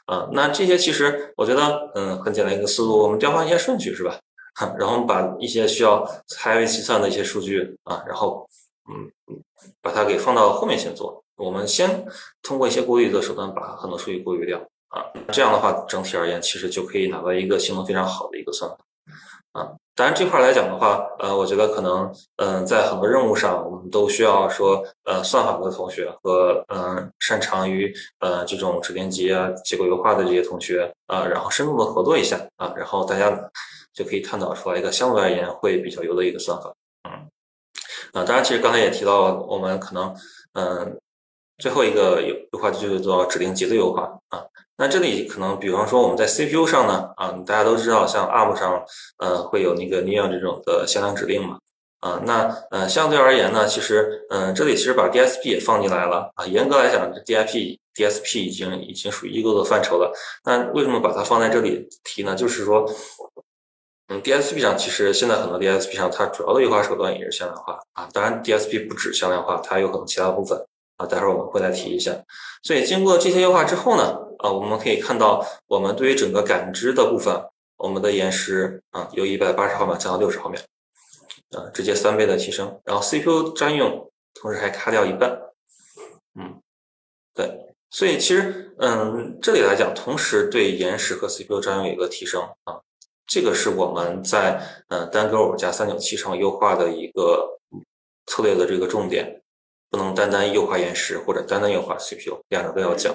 [0.06, 4.18] 啊，那这些其实我觉得，嗯，很简单一个思路，我们调换一些顺序是吧？
[4.78, 8.46] 然后我们把一些需要拆位计算的一些数据啊，然后
[8.90, 9.10] 嗯，
[9.80, 11.22] 把它给放到后面先做。
[11.36, 12.04] 我们先
[12.42, 18.76] 通过一些过滤的手段把很多数据过滤掉啊，这样的话整体而言其实就可以拿到一个性能非常好的一个算法
[19.52, 19.72] 啊。
[19.94, 33.30] 当然这块来讲的话，呃，我觉得可能，嗯，在很多任务上，我们都需要说，呃，算法的同学和，嗯，擅长于，呃，这种指令集啊、结构优化的这些同学，啊，然后深度的合作一下，啊，然后大家
[33.92, 36.72] 就可以探讨出来一个相对而言会比较优的一个算法，
[37.04, 37.12] 嗯，
[38.14, 40.16] 啊，当然，其实刚才也提到，我们可能，
[40.54, 40.98] 嗯，
[41.58, 44.42] 最后一个优优化就是做指令集的优化，啊。
[44.82, 48.84] 那这里可能，比方说我们在 CPU 上呢，啊，大家都知道，像 ARM 上，
[49.18, 51.56] 呃，会有那个 Neon 这种的向量指令嘛，
[52.00, 60.12] 啊，那呃，相对而言呢，其实，嗯，这里其实把 DSP 也放进来了，啊，严格来讲，DIP、DSP 已经已经属于异构的范畴了。
[60.44, 62.34] 那为什么把它放在这里提呢？
[62.34, 62.84] 就是说，
[64.08, 70.60] 嗯，DSP 上其实现在很多 DSP 上，它主要的优化手段也是向量化啊，当然 DSP 不止向量化，它有可能其他部分
[70.96, 72.10] 啊，待会儿我们会再提一下。
[72.64, 74.18] 所以经过这些优化之后呢？
[74.42, 77.32] 啊，我们可以看到，我们对于整个感知的部分，
[77.76, 80.60] 我们的延时啊，由一百八十毫秒降到六十毫秒，
[81.56, 82.80] 啊，直接三倍的提升。
[82.84, 85.40] 然后 CPU 占用，同时还卡掉一半。
[86.34, 86.60] 嗯，
[87.34, 92.80] 对，所以其实，嗯，这里来讲，同时对延时和 CPU 占用有一个提升啊，
[93.26, 97.60] 这个是我们在嗯单个五加三九七上优化的一个
[98.26, 99.42] 策略的这个重点，
[99.88, 103.14] 不能单单优化延时或者单单优化 CPU，两个都要讲。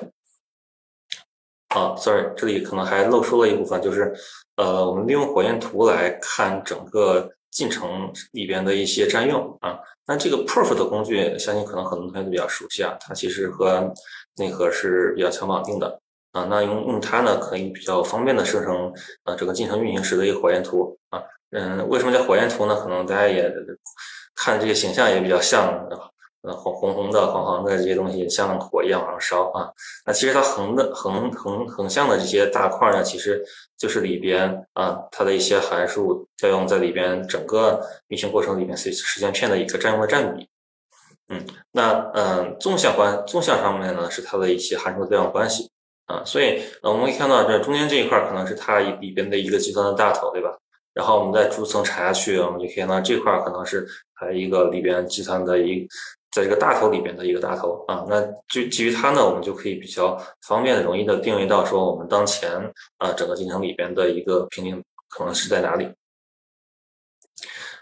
[1.78, 4.12] 啊，sorry，这里可能还漏说了一部分，就是，
[4.56, 9.78] 呃，我们利用火焰图来看整个进程里边的一些占用啊。
[10.08, 13.94] 那这个 Perf 的工具，相信可能很多同学都比较熟悉啊，它其实和
[14.38, 16.00] 内核是比较强绑定的
[16.32, 16.48] 啊。
[16.50, 18.92] 那用用它呢，可以比较方便的生成
[19.26, 21.22] 呃整个进程运行时的一个火焰图啊。
[21.52, 22.76] 嗯，为什么叫火焰图呢？
[22.82, 23.54] 可能大家也
[24.34, 25.88] 看这个形象也比较像。
[26.54, 29.70] 红红红的、黄黄的这些东西像火一样往上烧啊！
[30.06, 33.44] 那其实它横的、横横横向的这些大块呢，其实
[33.78, 40.48] 就是里边啊它的一些函数调用在里边整个运行过程里面时时间片的一个占用的占比。
[41.30, 45.70] 嗯，那嗯纵向关纵向上面呢是它的一些函数调用关系
[46.06, 50.58] 啊，所以我们可以看到这中间这一块可能是它里边的一个计算的大头，对吧？
[50.94, 55.88] 然后我们再逐层查下去，我们就可以看到这块可能是它一个里边计算的一。
[56.32, 62.52] 在这个大头里边的一个大头啊，那就基于它呢，我们就可以比较方便的、容易的定位到说我们当前
[62.98, 65.90] 啊整个进程里边的一个瓶颈可能是在哪里。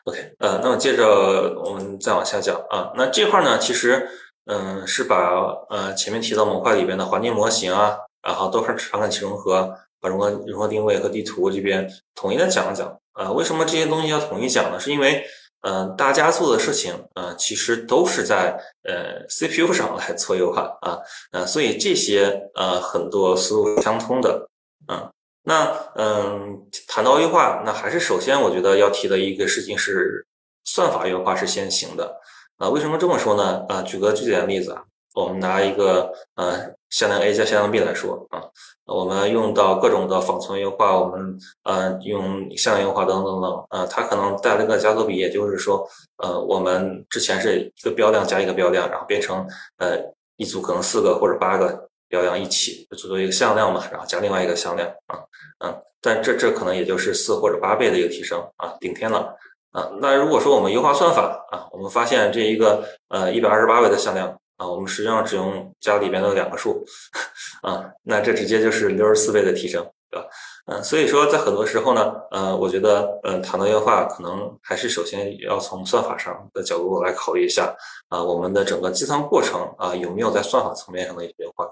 [0.06, 4.08] OK，呃，那么接着我们再往下讲啊，那这块呢，其实
[4.46, 13.32] 嗯是把呃前面提到模块里边的环境模型啊，然后多块传感器融合、把融合融合定位和地图这边统一的讲一讲啊。
[13.32, 14.80] 为什么这些东西要统一讲呢？
[14.80, 15.26] 是因为
[15.68, 21.00] 嗯，大家做的事情，嗯，其实都是在呃 CPU 上来做优化啊，
[21.32, 24.48] 呃，所以这些呃很多思路相通的，
[24.88, 25.10] 嗯，
[25.44, 30.24] 那嗯谈到优化，那还是首先我觉得要提的一个事情是
[30.66, 32.16] 算法优化是先行的，
[32.58, 33.66] 啊，为什么这么说呢？
[33.68, 34.84] 啊，举个具体的例子啊。
[35.16, 38.42] 我们拿一个呃向量 A 加向量 B 来说啊，
[38.86, 45.86] 我们用到各种的仿存优化，我们呃用向量优化等等等，呃，它可能带来个加速比，也就是说，
[46.24, 49.46] 呃，我们之前是一个标量加一个标量，然后变成
[49.78, 50.00] 呃
[50.38, 55.20] 一组可能四个或者八个标量一起组作一个向量嘛，然后加另外一个向量啊，
[55.66, 59.36] 嗯，但这这可能也就是四或者八倍的一个提升啊，顶天了
[59.74, 59.92] 啊。
[60.00, 64.34] 那如果说我们优化算法啊，我们发现这一个呃一百二十八位的向量。
[64.58, 66.84] 啊，我们实际上只用加里边的两个数，
[67.62, 70.28] 啊，那这直接就是六十四倍的提升，对吧？
[70.68, 77.76] 嗯，所以说在很多时候呢，呃，我觉得，嗯，谈到优化，可能还是首先要从算法上的角度来考虑一下，
[78.10, 81.70] 啊，我们的整个计算过程啊，有没有在算法层面上的一些优化？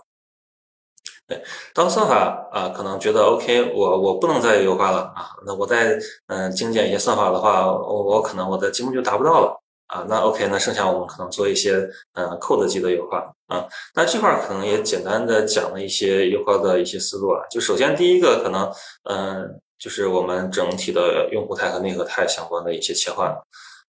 [1.25, 1.41] 对，
[1.73, 9.62] 当算法啊，可能觉得 OK，我我不能再优化了啊，那我再嗯精简一些算法的话，我我可能我的积木就达不到了。
[9.93, 13.63] 啊，那 OK，那剩下我们可能做一些呃 code 级的优化啊。
[13.93, 17.39] 那这块可能也简单的讲了一些优化的一些思路啊。
[17.51, 18.71] 就首先第一个可能，
[19.07, 23.31] 嗯，就是我们整体的用户态和内核态相关的一些切换。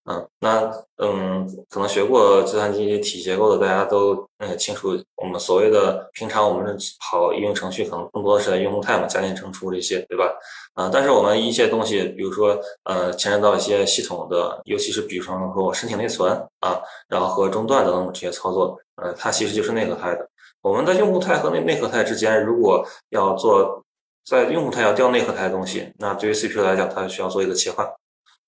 [0.06, 10.30] 嗯，那嗯，可能学过计算机体结构的大家都嗯清楚，我们所谓的平常我们跑应用程序，可能更多的是在用户态嘛，加减乘除这些，对吧？
[10.74, 20.28] 啊，但是我们一些东西，比如说呃，牵扯到一些系统的，尤其是比如说说申请内存啊，然后和中断等等这些操作，呃，它其实就是内核态的。
[20.60, 23.82] 我们的用户态和内内核态之间，如果要做
[24.26, 27.86] 在用户态要调内核态的东西，那对于 CPU 来讲，它需要做一个切换。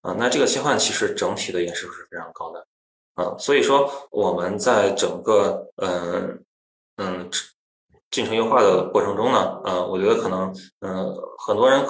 [0.02, 2.66] 啊，那这个切换其实整体的延时是非常高的，
[3.14, 6.44] 啊，所以说我们在整个嗯
[6.98, 7.30] 嗯
[8.10, 11.84] 进程优化的过程中呢，呃，我觉得可能嗯很多人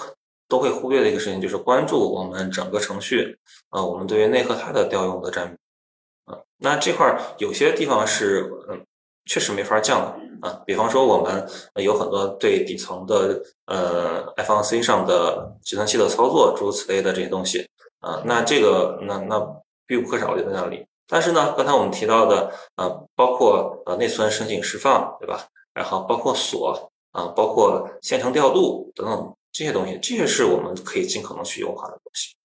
[0.48, 3.38] 都会忽略的一个事情就是关注我们整个程序
[3.68, 8.82] 啊，我们对于内核态的调用的占比，啊，那这块有些地方是嗯
[9.26, 17.68] 确实没法降的啊，比方说我们有很多对底层的呃 FNC 上的计算器的操作诸如此类的这些东西。
[18.06, 19.40] 啊，那这个那那
[19.84, 20.86] 必不可少的在那里。
[21.08, 25.44] 但是呢，刚才我们提到的，呃，包括呃内存申请释放，对吧？
[25.74, 32.36] 然后包括锁啊，包括线程调度等等这些东西，这些是我们可以尽可能去优化的东西。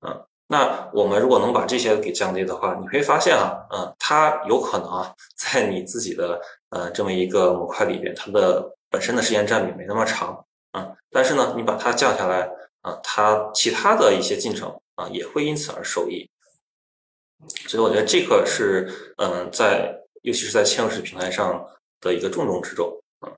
[0.00, 14.74] 嗯，那我们如果能把这些给降低的话，你会发现啊，嗯，它有可能啊，在你自己的呃这么一个模块里边，它的本身的时间占比没那么长啊，但是呢，你把它降下来啊，它其他的一些进程。
[14.96, 16.28] 啊，也会因此而受益，
[17.68, 21.64] 所以我觉得这个是，嗯，在尤其是在嵌入式平台上
[22.00, 23.30] 的一个重中之重，啊，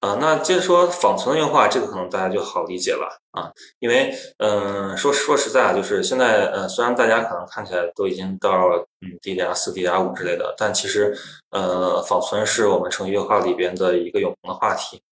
[0.00, 11.12] 啊，那接着说仿存的优化，这个可能大家就好理解了啊，因为，嗯，说说实在啊，就是现在，呃，虽然大家可能看起来都已经到了，嗯，DDR 四、DDR 五之类的，但其实，
[11.50, 15.02] 呃，仿存是我们程序优化里边的一个永恒的话题，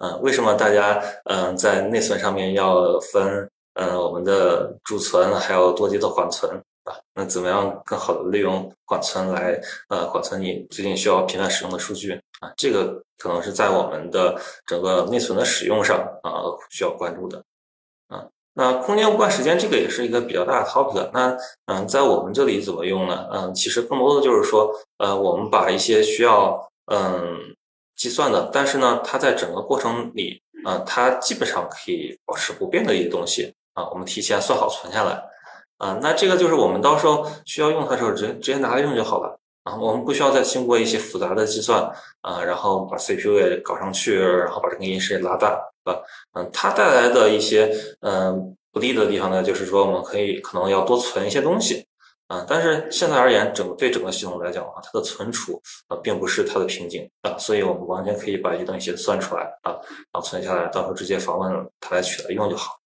[0.00, 3.50] 嗯， 为什么大家，嗯，在内存上面要分？
[3.80, 6.52] 嗯，我们的储存还有多级的缓存
[6.84, 12.52] 啊，那怎么样更好的利用缓存来呃缓存你最近需要频繁使用的数据啊？
[12.58, 17.42] 这个可能是在我们的整个内存的使用上啊需要关注的
[18.08, 18.28] 啊。
[18.52, 21.08] 那空间无关时间这个也是一个比较大的 topic。
[21.14, 23.26] 那嗯，在我们这里怎么用呢？
[23.32, 27.56] 嗯，其实更多的就是说呃，我们把一些需要嗯
[27.96, 33.54] 计算的，但是呢，它在整个过程里啊，它基本上可以保持不变的一些东西。
[33.74, 35.22] 啊，我们提前算好存下来，
[35.78, 41.82] 啊，那这个就是我们到时候需要用它的时候，直接直接拿来用就好了，啊，我们不需要再经过一些复杂的计算，
[42.22, 46.00] 啊，然后把 CPU 也搞上去，然后把这个延时也拉大，对吧？
[46.34, 51.86] 嗯，它带来的一些嗯不利的地方呢，就是说我们可以可能要多存一些东西，
[52.26, 59.72] 啊，但是现在而言，整个对整个系统来讲的话，它的存储啊并不是它的瓶颈啊，所以我们完全可以把一些东西算出来啊，
[60.12, 62.79] 然后存下来，到时候直接访问它来取来用就好。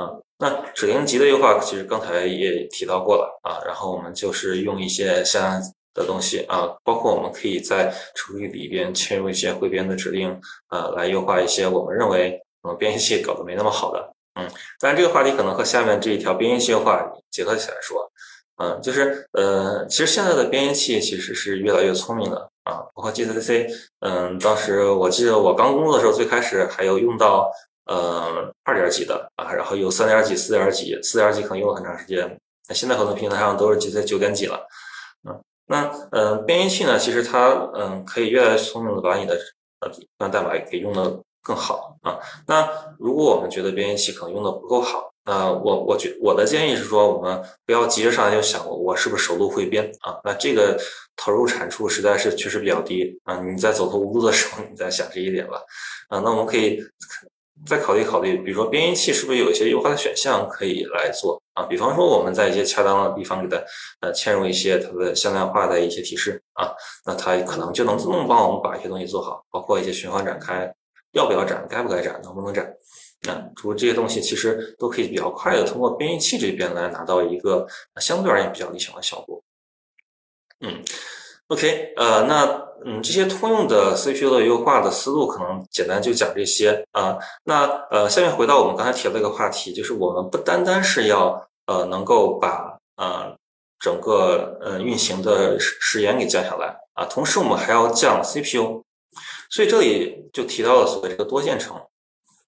[0.00, 5.60] 啊，那指令集的优化其实刚才也提到过了啊，然后我们就是用一些像
[5.92, 10.30] 的东西啊，包括我们可以在处理里边嵌入一些汇编的指令
[10.68, 14.48] 啊，来优化一些我们认为嗯编译器搞得没那么好的，嗯，
[14.78, 18.10] 当然这个话题可能和下面这一条编译器优化结合起来说，
[18.56, 23.68] 嗯，就是呃，其实现在的编译器其实是越来越聪明的啊，包括 GCC，
[24.00, 27.50] 嗯，当时我记得我刚工作的时候，最开始还有用到。
[27.90, 34.64] 呃，二点几的啊，然后有三点几、四点几，四点几可能用了很长时间，那现在很多平台上都是几在九点几了，
[35.28, 39.34] 嗯，那嗯，编译器呢，其实它嗯可以越来越聪明的把你的
[39.80, 42.16] 呃段代码给用的更好啊。
[42.46, 50.14] 那如果我们觉得编译器可能用的不够好，那我我觉我的建议是说，我们不要急着上来就想我是不是手路会编啊？
[50.22, 50.80] 那这个
[51.16, 53.40] 投入产出实在是确实比较低啊。
[53.40, 55.60] 你在走投无路的时候，你再想这一点吧
[56.08, 56.20] 啊。
[56.20, 56.80] 那我们可以
[57.66, 61.64] 再考虑考虑，比如说编译器是不是有一些优化的选项可以来做啊？
[61.64, 63.62] 比方说我们在一些恰当的地方给它
[64.00, 66.72] 呃嵌入一些它的向量化的一些提示啊，
[67.04, 70.72] 那它可能就能自动帮我们把一些东西做好，包括一些循环展开，
[71.12, 72.72] 要不要展，该不该展，能不能展。
[73.22, 77.66] 那除了这些东西，其实都可以比较快的通过编译器这边来拿到一个
[78.00, 79.42] 相对而言比较理想的效果。
[80.62, 80.82] 嗯
[81.50, 87.18] ，OK，呃，那嗯，这些通用的 CPU 的优化的思路，可能简单就讲这些啊。
[87.44, 93.36] 那呃，下面回到我们刚才提的一个话题，就是我们不单单是要呃能够把呃
[93.78, 98.82] 整个呃运行的时时延给降下来啊，同时我们还要降 CPU，
[99.50, 101.76] 所以这里就提到了所谓这个多线程。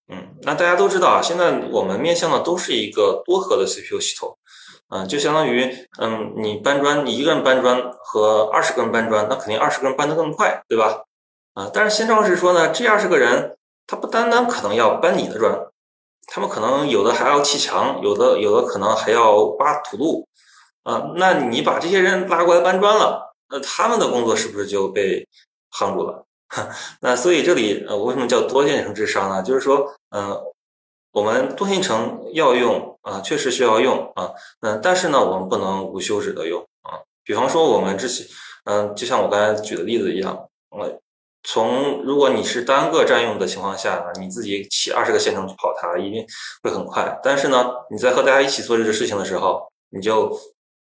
[0.08, 4.36] 嗯，那大家都知道啊，现在我们面向的都是一个多核的 CPU 系统，
[4.94, 5.64] 嗯，就相当于，
[5.98, 11.02] 嗯，你搬砖，你一个人搬砖和二十个人搬砖，那肯定二十个人搬得更快，对吧？
[11.54, 15.58] 啊，但是现状是说呢，这二十个人他不单单可能要搬你的砖，
[16.26, 20.28] 他们可能有的还要砌墙，有的有的可能还要挖土路，
[20.82, 25.26] 啊，那你把这些人拉过来搬砖了，那他们的工作是不是就被
[25.78, 26.26] 夯住了？
[27.00, 29.42] 那所以这里呃，为什么叫多线程智商呢？
[29.42, 30.38] 就是说，嗯，
[31.12, 36.98] 我们多线程要用啊，确实需要用啊，嗯，但是呢，我们不能无休止的用啊。
[37.22, 38.26] 比方说，我们之前，
[38.64, 41.00] 嗯，就像我刚才举的例子一样，呃，
[41.44, 46.24] 从如果你是单个占用的情况下呢，你自己起二十个线程去跑它，一定
[46.62, 47.18] 会很快。
[47.22, 50.34] 但是呢，你在和大家一起做这个事情的时候，你就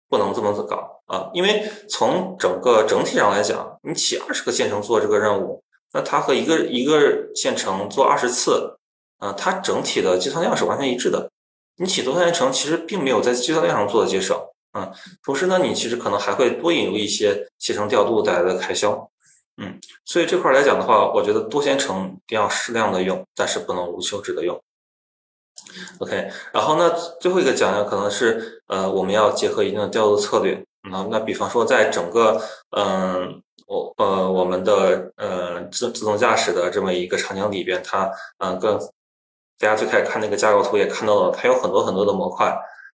[0.08, 0.94] 不能这么搞。
[1.06, 5.62] 啊，因为从整个整体上来讲，你起二十个线程做这个任务，
[5.92, 8.75] 那它和一个一个线程做二十次，
[9.18, 11.30] 啊，它整体的计算量是完全一致的。
[11.76, 14.36] 你起多线程其实并没有在计算量上做的节省，
[14.72, 14.90] 啊，
[15.22, 19.10] 同时呢，你其实可能还会多引入一些线程调度带来的开销，
[19.58, 24.58] 嗯，所以这块来讲的话，我觉得多线程一定要适量的用，但是不能无休止的用。
[25.98, 26.90] OK，然后呢，
[27.20, 30.62] 最后一个讲的可能是，呃，我们要结合一定的调度策略。
[30.90, 32.40] 那那比方说，在整个
[32.70, 38.78] 嗯，我呃我们的呃自自动驾驶的这么一个场景里边，它嗯，跟
[39.58, 42.46] 大家最开始看那个架构图也看到了，它有很多很多的模块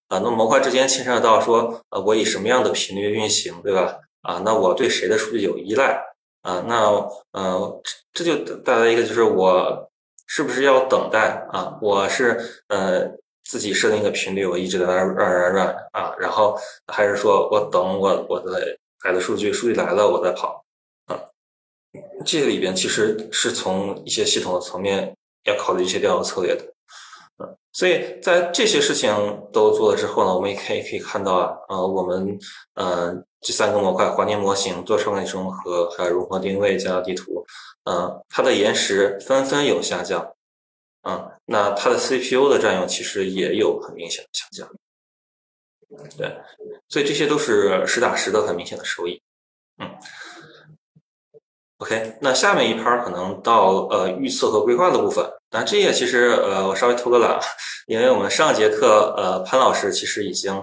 [0.09, 0.19] 啊。
[0.19, 3.97] 那模块之间牵涉到说，呃，我以什么样的频率运行，对吧？
[4.23, 6.03] 啊，那我对谁的数据有依赖
[6.43, 6.65] 啊？
[6.67, 6.91] 那
[7.33, 7.83] 呃，
[8.13, 9.91] 这就带来一个就是我
[10.27, 11.79] 是不是要等待啊？
[11.81, 13.11] 我是呃。
[13.45, 16.57] 自己设定一个频率，我一直在那 run run run 啊，然后
[16.87, 20.65] 还是说我等我我的来的数据，数据来了我再跑
[21.07, 21.21] 啊。
[22.25, 25.15] 这里边其实是从一些系统的层面
[25.45, 26.65] 要考虑一些调用策略的，
[27.39, 29.11] 嗯，所以在这些事情
[29.53, 32.39] 都做了之后呢，我们也可以可以看到啊，呃，我们
[32.75, 37.45] 呃这三个模块环境模型、多创建中和还有融合定位加地图，
[37.85, 40.33] 嗯，它的延时纷纷有下降。
[41.03, 44.71] 啊，那它的 CPU 的占用其实也有很明显的下降，
[46.17, 46.33] 对，
[46.89, 49.21] 所以这些都是实打实的很明显的收益。
[49.79, 49.91] 嗯
[51.83, 55.29] ，OK，那下面一盘可能到呃预测和规划的部分。
[55.51, 57.41] 那这页其实呃我稍微偷个懒，
[57.89, 60.55] 因为我们上节课呃潘老师其实已经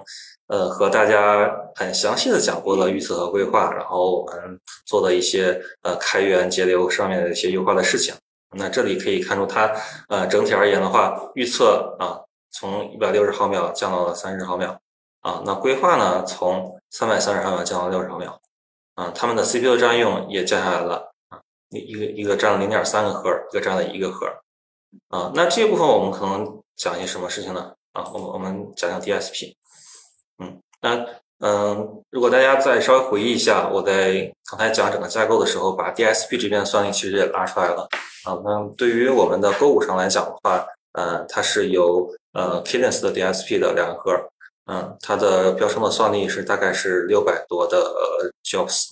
[0.48, 8.16] 呃和大家很详细的讲过了预测和规划，然后我们做的一些呃开源节流上面的一些优化的事情。
[8.58, 9.70] 那这里可以看出，它
[10.08, 12.18] 呃整体而言的话，预测啊
[12.52, 14.80] 从一百六十毫秒降到了三十毫秒
[15.22, 18.40] 啊，那规划呢从三百三十毫秒降到六十毫秒
[18.96, 21.09] 啊，他们的 CPU 占用也降下来了，
[21.72, 24.26] 一一个一个占了零点三个核，一个占了一个核
[25.10, 27.74] 啊，那这部分我们可能讲一些什么事情呢？
[27.94, 29.54] 啊，我们我们讲讲 DSP，
[30.40, 31.06] 嗯，那。
[31.42, 37.88] 嗯，如果大家再稍微回忆一下，我在刚才讲整个架构的时候，把 DSP 这边的算力其实也拉出来了
[38.26, 38.36] 啊。
[38.44, 44.12] 那对于我们的 Go 上来讲的话，呃，它是有呃 Cadence 的 DSP 的两个核，
[44.66, 47.90] 嗯，它的标称的算力是大概是六百多的
[48.44, 48.90] Jobs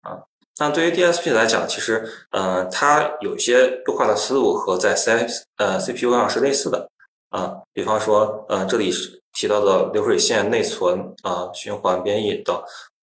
[0.00, 0.24] 啊。
[0.58, 5.26] 那对于 DSP 来讲，其实呃，它有一些优化的思路和在 C
[5.56, 6.88] 呃 CPU 上是类似的
[7.30, 7.54] 啊。
[7.72, 9.18] 比方说，呃，这里是。
[9.32, 12.60] 提到的流水线内存啊、循环编译等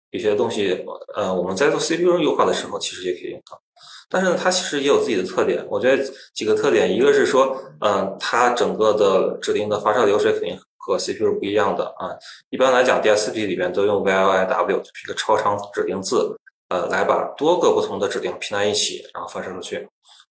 [0.09, 0.83] 一些东西，
[1.15, 3.61] 呃，我们在做 CPU 优化的时候，其实也可以用到。
[4.09, 5.63] 但是呢，它其实也有自己的特点。
[5.69, 12.09] 我觉得几个特点，一个是说，嗯，它整个的指令的发射流水肯定和 CPU 不一样的啊。
[12.49, 16.35] 一般来讲，DSP 里边都用 VLIW，就是一个超长指令字，
[16.69, 19.87] 呃，来把多个不同的指令拼在一起，然后发射出去。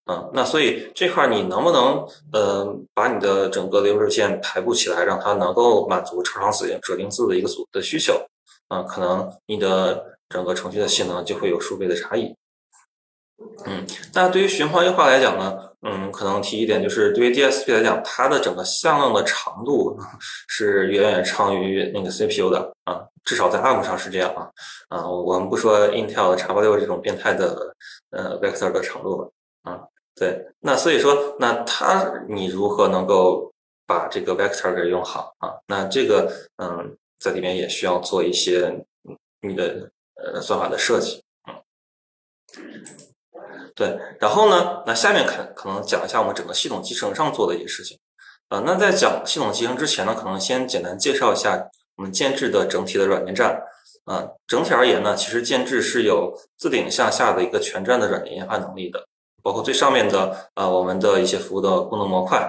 [0.07, 8.13] 嗯，那所以这块你能不能呃把你的整个流水线排布起来，让它能够满足超长指令指令字的一个组的需求？
[8.69, 12.35] 嗯，可能你的整个程序的性能就会有数倍的差异。
[13.65, 19.97] 嗯，那对于循环优化来讲呢，嗯，可能提一点就是，对于 DSP 来讲，它的整个向量的长度
[20.47, 24.49] 是远远长于那个 CPU 的啊，至少在 ARM 上是这样啊。
[24.87, 27.75] 啊，我们不说 Intel 的 x86 这种变态的
[28.11, 29.31] 呃 vector 的长度了
[29.63, 29.81] 啊。
[30.15, 33.51] 对，那所以说，那它你如何能够
[33.85, 35.53] 把这个 vector 给用好啊？
[35.67, 38.85] 那这个嗯，在里面也需要做一些
[39.41, 43.14] 你的呃算法的设计，嗯。
[43.75, 44.81] 对，然后呢？
[44.87, 47.99] 那下面可可能讲一下我们整个系统集成上做的一些事情。
[48.47, 53.61] 啊，那在讲系统集成之前呢，可能先简单介绍一下我们建制的整体的软件站。
[54.05, 59.05] 啊，整体而言呢，其实建制是有自顶向下的一个全站的软件研发能力的，
[59.43, 62.39] 包括最上面的啊，我们的一些服务的功能模块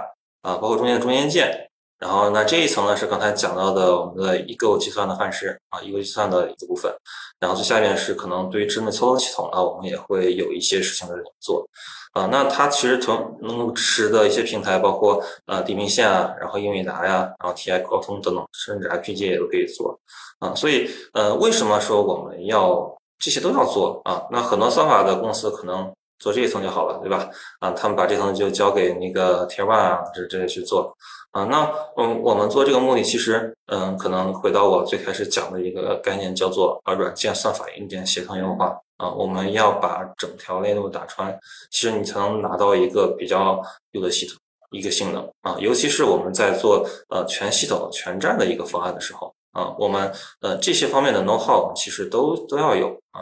[0.42, 1.68] 啊，包括中间的中间件。
[1.98, 6.92] 然后那这一层呢是刚才讲到的我们的一个计算的范式啊，一个计算的一部分。
[7.38, 11.68] 然后最下面是可能对于智能操作系统啊，我们也会有一些事情的做
[12.12, 12.28] 啊。
[12.32, 19.98] 那它其实从能够支持的一些平台，包括呃地平线啊，然后英伟达呀，然后 TI 高通等等，甚至 IPG 也都可以做
[20.38, 20.54] 啊。
[20.54, 24.26] 所以呃，为什么说我们要这些都要做啊？
[24.30, 27.28] 那很多算法的公司可能做这一层就好了，对吧？
[27.60, 30.96] 啊，他们把这层就交给那个 Tier One 啊这这些去做。
[31.32, 41.38] 啊，那嗯，我们做这个目的其实，嗯，可能回到我最开始讲的一个概念，叫做啊软件算法硬件协同优化啊，我们要把整条链路打穿，
[41.70, 43.60] 其实你才能拿到一个比较
[43.90, 44.38] 优的系统
[44.70, 50.10] 一个性能啊，尤其是我们在做呃全系统全站的一个方案的时候啊，我们
[50.40, 53.20] 呃这些方面的 know how 其实都都要有啊，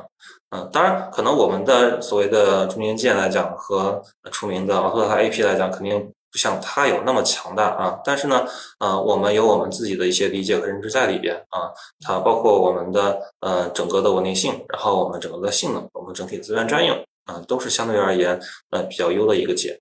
[0.54, 4.00] 嗯，当然可能我们的所谓的中间件来讲和
[4.30, 6.12] 出名的奥特塔 AP 来讲，肯定。
[6.34, 8.44] 不像它有那么强大啊，但是呢，
[8.80, 16.96] 呃，我们有我们自己的一些理解和认知在里边啊，它包括我们的呃整个的稳定性，然后我们整个的性能，我们整体资源占用
[17.26, 18.36] 啊，都是相对而言
[18.70, 19.78] 呃比较优的一个解。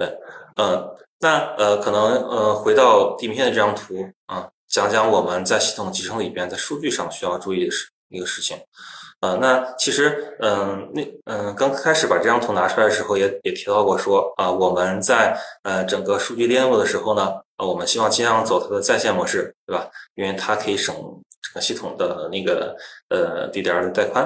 [0.00, 0.18] 对，
[0.56, 8.58] 呃，那呃可能呃回到地平线的这张图啊，讲讲我们在系统集成里边在数据上需要注意的事一个事情。
[9.20, 19.88] 呃，那其实，嗯，那嗯，刚开始把这张图拿出来的时候，也也提到过说，啊，我们在呃整个数据链路的时候呢，啊，我们希望尽量走它的在线模式，对吧？
[20.14, 20.94] 因为它可以省
[21.42, 22.76] 整个系统的那个
[23.08, 24.24] 呃 DDR 的带宽，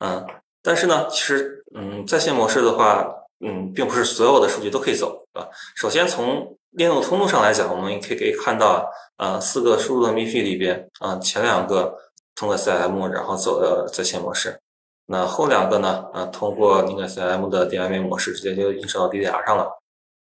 [0.00, 0.22] 嗯，
[0.62, 3.08] 但是呢，其实，嗯，在线模式的话，
[3.40, 5.48] 嗯，并不是所有的数据都可以走，对吧？
[5.76, 11.96] 首先从链路通路上来讲，我们可以可以看到，呃，四个输入的 MIPI 里边，啊，前两个。
[12.36, 14.60] 通过 CM，然后走的在线模式，
[15.06, 16.04] 那后两个呢？
[16.12, 19.68] 啊，通过那个 CM 的 DMA 模式，直接就映射到 DDR 上了。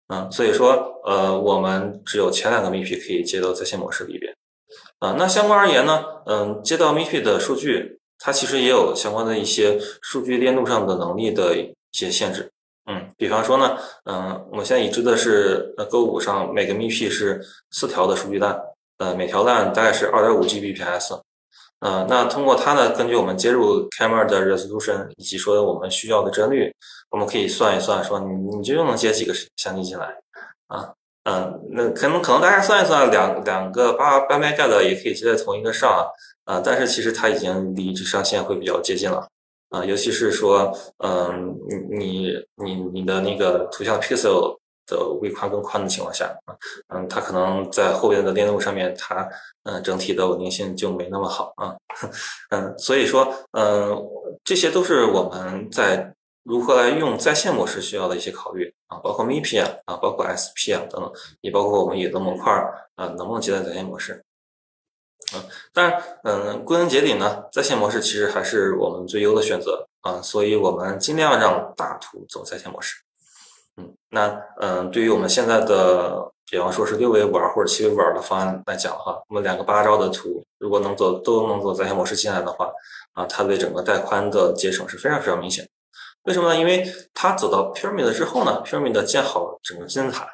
[0.08, 4.36] 嗯，所以说，呃，我们只有前两个 MIP 可以接到在线模式里边。
[4.98, 12.50] 啊，那相关而言呢，嗯，接到 MIP 的数据，它其实也有相关的一些数据链路上的能力的一些限制。
[12.90, 17.40] 嗯，比方说呢，嗯，我们现在已知的是，呃，Go5 上每个 MIP 是
[17.70, 18.60] 四条的数据单，
[18.98, 21.22] 呃，每条单大概是二点五 Gbps。
[21.80, 26.74] 呃，那通过它呢，根据我们接入 camera 的 resolution 以及说我们需要的帧率，
[27.10, 30.08] 我们可以算一算，说你你就能接几个相机进来
[30.68, 30.94] 啊？
[31.24, 36.06] 嗯，那可能可能大家算一算，两两个八八 m e g 的也可以接在同一个上
[36.46, 39.28] 啊，但是其实它已经离这上限会比较接近了
[39.70, 41.56] 啊，尤其是说，嗯，
[41.92, 44.58] 你你你你的那个图像 pixel。
[44.90, 46.56] 的微宽更宽的情况下啊，
[46.90, 49.28] 嗯，它可能在后边的链路上面，它
[49.64, 51.76] 嗯整体的稳定性就没那么好啊，
[52.52, 53.96] 嗯，所以说嗯，
[54.44, 56.14] 这些都是我们在
[56.44, 61.12] 如何来用在线模式需要的一些考虑啊，包括 MIP 啊，啊，包括 SP 啊等等，
[61.42, 62.52] 也包括我们有的模块
[62.96, 64.24] 啊能不能接在在线模式
[65.34, 65.38] 啊，
[65.74, 72.96] 当然嗯，归根结底呢，在线模式其实还是我们最优的选择啊，所以我们尽量让大图走在线模式。
[74.12, 82.72] 那嗯，对于我们现在的，比方说是六维玩或者七维玩的方案来讲的话，我们两个八兆的图，如果能走都能走在线模式进来的话，
[83.14, 85.68] 啊，它对整个带宽的节省是非常非常明显。
[86.24, 86.60] 为什么呢？
[86.60, 86.84] 因为
[87.14, 90.28] 它走到 Pyramid 之后呢，Pyramid 建好整个金字塔，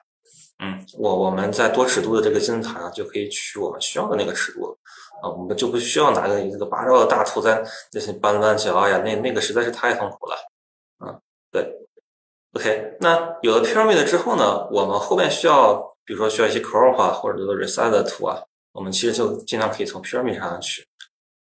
[0.63, 4.78] 嗯，我我们在多尺度的这个金字塔上就可以取我们需要的那个尺度了，
[5.21, 7.61] 啊，我们就不需要拿个一个八兆的大图在
[7.91, 10.36] 那些搬搬起来呀，那那个实在是太痛苦了，
[11.05, 11.21] 嗯，
[11.51, 11.82] 对。
[12.56, 15.76] OK，那有了 Pyramid 之后呢，我们后面需要
[16.06, 18.41] 比如说需要一些 crop 啊，或者说 reset 图啊，
[18.72, 20.88] 我们其实就尽量可以从 Pyramid 上去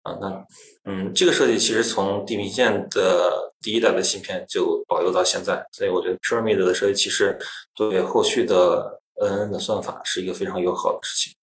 [0.03, 0.17] 啊。
[0.19, 0.45] 那
[0.83, 7.39] 嗯，这个设计其实从地平线的第一代的芯片就保留到现在，所以我觉得 Pyramid 的设计其实
[7.73, 11.33] 对后续的 NN 的算法是一个非常友好的事情。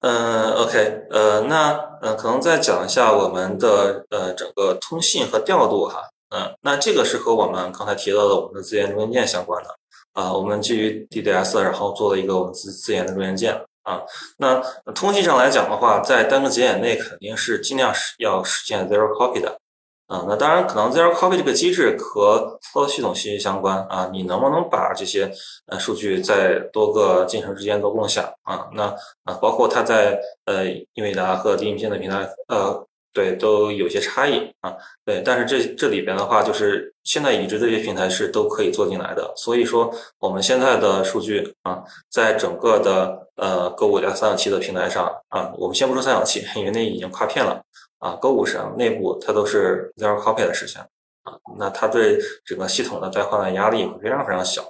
[0.00, 9.70] 嗯，OK，呃，那呃，可能再讲一下我们的呃整个通信和调度哈，嗯，那这个是和我们刚才提到的我们的自研中间件相关的
[10.12, 14.02] 啊，我们基于 DDS，然后做了一个我们自自研的中间件啊，
[14.38, 14.62] 那
[14.94, 19.58] 通信上来讲的话，在单个节点内肯定是尽量是要实现 zero copy 的。
[20.06, 24.10] 啊，那当然，可能 zero copy 这个机制和操作系统息息相关啊。
[24.12, 25.32] 你能不能把这些
[25.66, 28.68] 呃数据在多个进程之间都共享啊？
[28.74, 28.84] 那
[29.24, 34.76] 啊，包括它在呃英伟达和低频线的平台呃，对，都有些差异啊。
[35.04, 39.32] 对，但是这这里边的话，就是现在已知这些平台是都可以做进来的。
[39.36, 47.62] 所以说，我们现在的数据啊，在整个的呃 Go 五加三六七的平台上啊，我们先不说三角七，因为那已经跨片了。
[48.00, 50.82] 啊，Go 五上内部它都是 zero copy 的实现
[51.22, 54.62] 啊，那它对整个系统的带宽的压力会非常非常小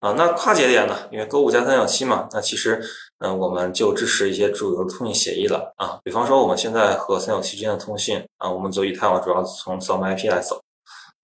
[0.00, 0.12] 啊。
[0.18, 0.94] 那跨节点呢？
[1.10, 2.82] 因为 Go 五加三角七嘛，那其实
[3.20, 5.98] 嗯，我们就支持一些主流通信协议了啊。
[6.02, 10.60] 比方说我们现在和三角七之间的通信啊，我们走以太网主要从 some IP 来走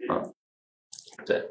[0.08, 0.20] 啊。
[1.24, 1.42] 对，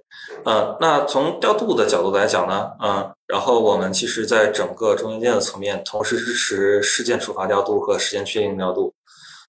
[0.45, 8.93] 嗯，那从调度的角度来讲呢，嗯，然后我们其实在整个中间件的层面，同时支持事件触发调度和时间确定调度。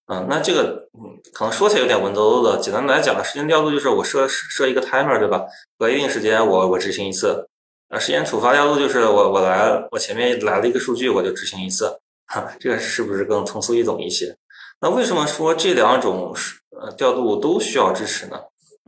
[0.09, 2.59] 嗯，那这个嗯，可能说起来有点文绉绉的。
[2.59, 5.45] 简单来讲，时间调度就是我设设一个 timer，对吧？
[5.79, 7.49] 隔一定时间我我执行一次。
[7.89, 12.01] 啊，时间触发调度就是我我来我前面来了一个数据，我就执行一次。
[12.27, 14.37] 哈，这个是不是更通俗易懂一些？
[14.81, 16.35] 那为什么说这两种
[16.81, 18.41] 呃调度都需要支持呢？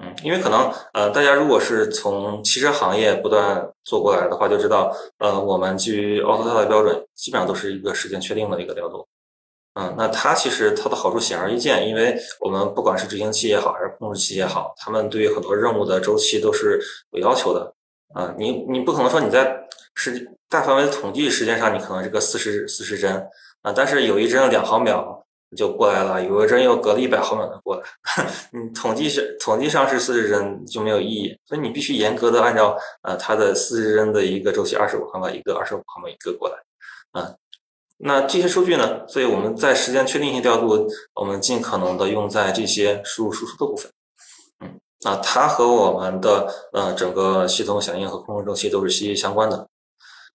[0.02, 9.06] 嗯，因为可能呃大家如果是从汽车行业不断做过来的话，就知道呃我们基于 AutoTel 的标准，基本上都是一个时间确定的一个调度。
[9.74, 16.80] 嗯，那它其实它的好处显而易见，因为我们不管是执行器也好，还是控制器也好，他们对于很多任务的周期都是
[17.12, 17.72] 有要求的。
[18.14, 23.14] 啊，你你不可能说你在时大范围的统计时间上，你可能是个四十四十帧
[23.62, 27.82] 啊，但是有一帧两毫秒就过来了，有一帧又隔了一百毫秒的过来，
[28.52, 36.56] 你统计是统计上是四十帧就没有意义，所以你必须严格的按照呃它的四十帧的一个周期，二十五毫秒一个，二十五毫秒一个过来，
[37.20, 37.34] 啊。
[38.00, 39.04] 那这些数据呢？
[39.08, 43.90] 所以我们在时间确定性调度，我们尽可能的用在这些输入输出的部分。
[45.04, 49.68] 嗯，那它和我们的呃整个系统响应和控制周期都是息息相关的。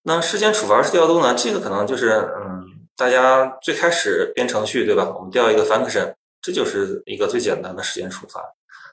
[0.04, 1.34] 那时间处罚式调度呢？
[1.34, 5.14] 这个可能就是嗯，大家最开始编程序对吧？
[5.16, 8.42] 我们调一个 function，这就是一个最简单的时间处罚。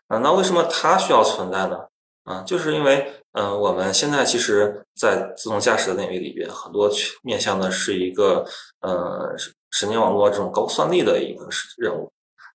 [0.08, 1.78] 啊，那为什么它需要存在呢？
[2.24, 3.14] 啊，就是因为。
[3.32, 6.90] 嗯，我们现在其实，在自动驾驶的领域里边，很多
[7.22, 8.44] 面向的是一个
[8.80, 9.32] 呃
[9.70, 11.46] 神经网络这种高算力的一个
[11.78, 12.10] 任务。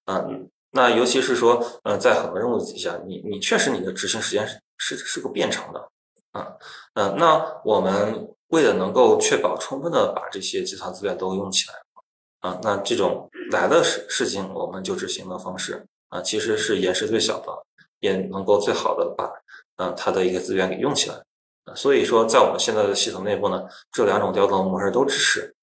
[0.08, 5.80] 嗯，那尤其是说，嗯，在很多任务底下，你你确实你的执行时间是是是个变长的。
[6.34, 6.52] 啊，
[6.96, 17.48] 嗯，那我们为了能够确保充分的把这些计算资源都用起来，啊，那这种来的事事情我们就执行的方式啊，其实是延时最小的，
[18.02, 19.32] 也能够最好的把。
[19.78, 21.16] 嗯，它的一个资源给用起来，
[21.74, 23.64] 所以说在我们现在的系统内部呢，
[23.94, 25.55] 这两种调度模式都支持。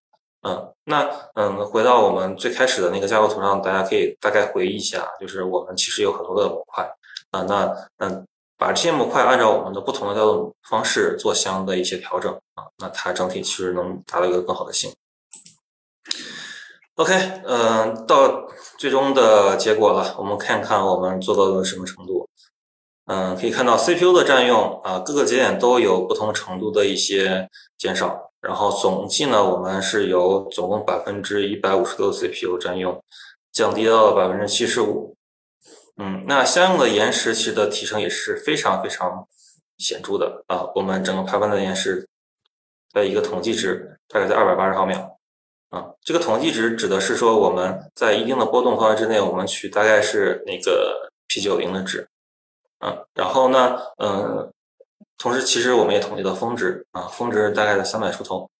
[0.43, 6.85] 嗯，那嗯，回到我们最开始的那个架构图上，大家可以大概回忆一下，就是我们其实有很多的模块
[7.31, 8.27] 啊，那嗯，
[8.59, 14.93] 把这些模块按照我们的不同的调度方式做相应的一些调整啊，那它整体其实能达到一个更好的性。
[16.97, 17.15] OK，
[17.47, 18.47] 嗯，到
[18.79, 22.29] 最终的结果了，我们看看我们做到了什么程度。
[23.07, 28.32] 嗯，可以看到 CPU 的占用啊，各个节点都有不同程度的一些减少。
[28.43, 33.03] 然后总计呢，我们是由总共百分之一百五十六 CPU 占用，
[33.53, 35.17] 降低到了百分之七十五。
[35.97, 39.29] 嗯，那相应的延时其实的提升也是非常非常
[39.79, 40.67] 显著的啊。
[40.75, 42.09] 我们整个排班的延时
[42.93, 45.19] 的一个统计值大概在二百八十毫秒
[45.71, 45.93] 啊。
[46.03, 52.09] 这个统计值指的是说我们在一定的波动范围之内，我们取大概是那个 P 九零的值。
[52.81, 54.53] 嗯，然后呢，嗯，
[55.23, 58.51] 同时其实我们也统计到峰值啊，峰值大概在三百出头，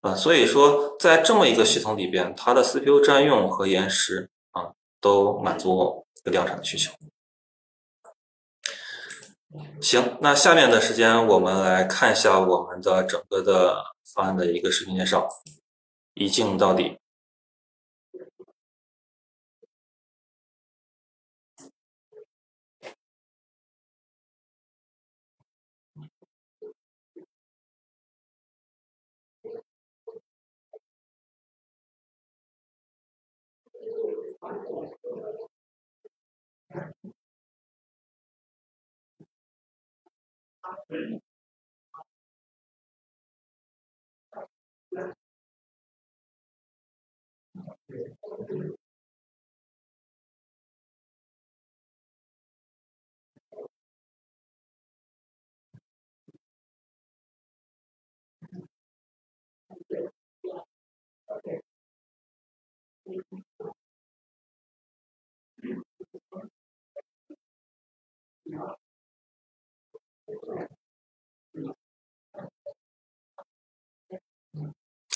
[0.00, 6.92] 啊，所以说在这么一个系统里边，它的 CPU 占用和延时啊，都满足这个量产的需求。
[9.80, 13.82] 行，那下面的时间我们来看一下我们的整个的
[14.14, 15.28] 方案的一个视频介绍，
[16.14, 16.96] 一镜到底。
[61.30, 61.60] Okay.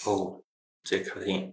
[0.06, 0.42] 哦
[0.82, 1.52] 这可以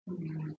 [0.05, 0.57] 肯定。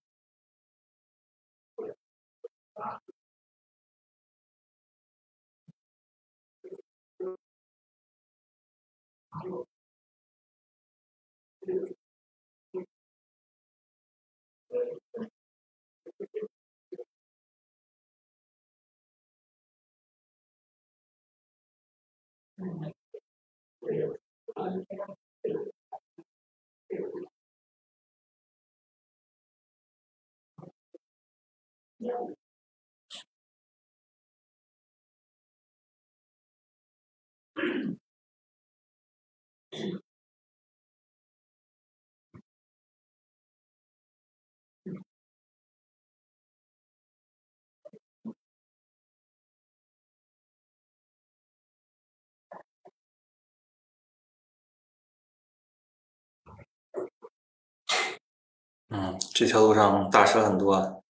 [58.88, 61.02] 嗯，这条路上大车很多。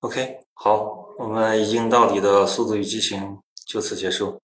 [0.00, 3.20] OK，好，我们一镜到底的《速度与激情》
[3.66, 4.40] 就此结束。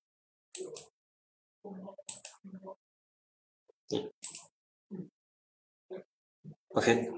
[6.71, 7.13] OK，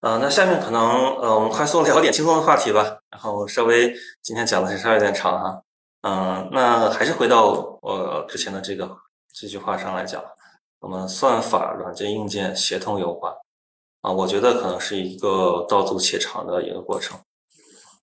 [0.00, 2.98] 呃，那下面可能呃，我们快速聊点轻松的话题吧。
[3.08, 5.62] 然后稍微今天讲的是稍微有点长哈，
[6.02, 8.98] 嗯，那还是回到我之前的这个
[9.32, 10.22] 这句话上来讲，
[10.80, 13.34] 我们算法、软件、硬件协同优化
[14.02, 17.18] 啊，我觉得可能是一个道阻且长的一个过程。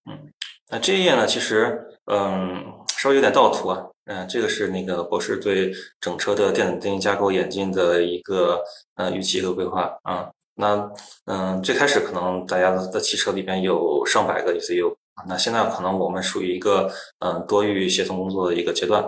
[0.10, 0.32] 嗯，
[0.70, 2.64] 那这一页呢，其实嗯，
[2.98, 3.86] 稍微有点盗图啊。
[4.06, 8.62] 嗯，这个是那个博士对整车的电子电机架构演进的一个
[8.96, 10.30] 呃预期和规划啊。
[10.56, 10.92] 那
[11.26, 14.94] 嗯，最开始可能大家的汽车里边有上百个 ECU，
[15.26, 19.04] 那现在可能我们属于一个嗯多域协同工作的一个阶段。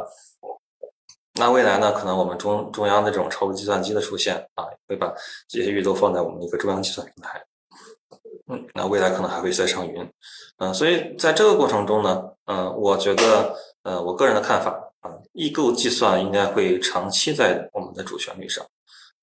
[1.37, 5.13] 那未来呢，可能我们中中央的这种超级计算机的出现啊，会把
[5.49, 7.43] 这些域都放在我们一个中央计算平台。
[8.47, 10.07] 嗯，那未来可能还会再上云。
[10.57, 14.71] 嗯，所以在这个过程中呢，嗯，我觉得，呃，我个人的看法
[15.01, 18.65] 啊，异构计算应该会长期在我们的主旋律上。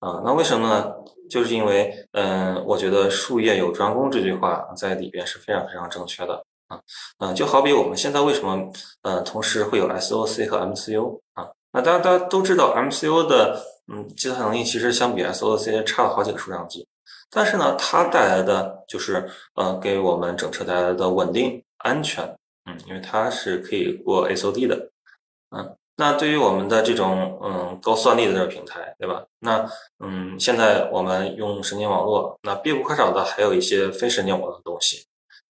[0.01, 0.93] 啊，那为什么呢？
[1.31, 6.45] 就是因为，嗯，我觉得术业有专攻这句话在里边是非常非常正确的。
[6.69, 6.81] 啊，
[7.19, 8.71] 嗯，就好比我们现在为什么，
[9.03, 11.49] 呃，同时会有 SOC 和 MCU 啊？
[11.73, 13.63] 那大家大家都知道，MCU 的
[13.93, 16.87] 嗯计算能力其实相比 SOC 差了好几个数量级，
[17.35, 22.23] 但是呢，它带来的就是呃给我们整车带来的稳定安全，
[22.67, 24.91] 嗯，因为它是可以过 SOD 的，
[25.57, 29.25] 嗯，那对于我们的这种嗯高算力的这个平台，对吧？
[29.39, 29.67] 那
[30.05, 35.07] 嗯现在我们用神经网络，那必不可少的还有一些非神经网络的东西，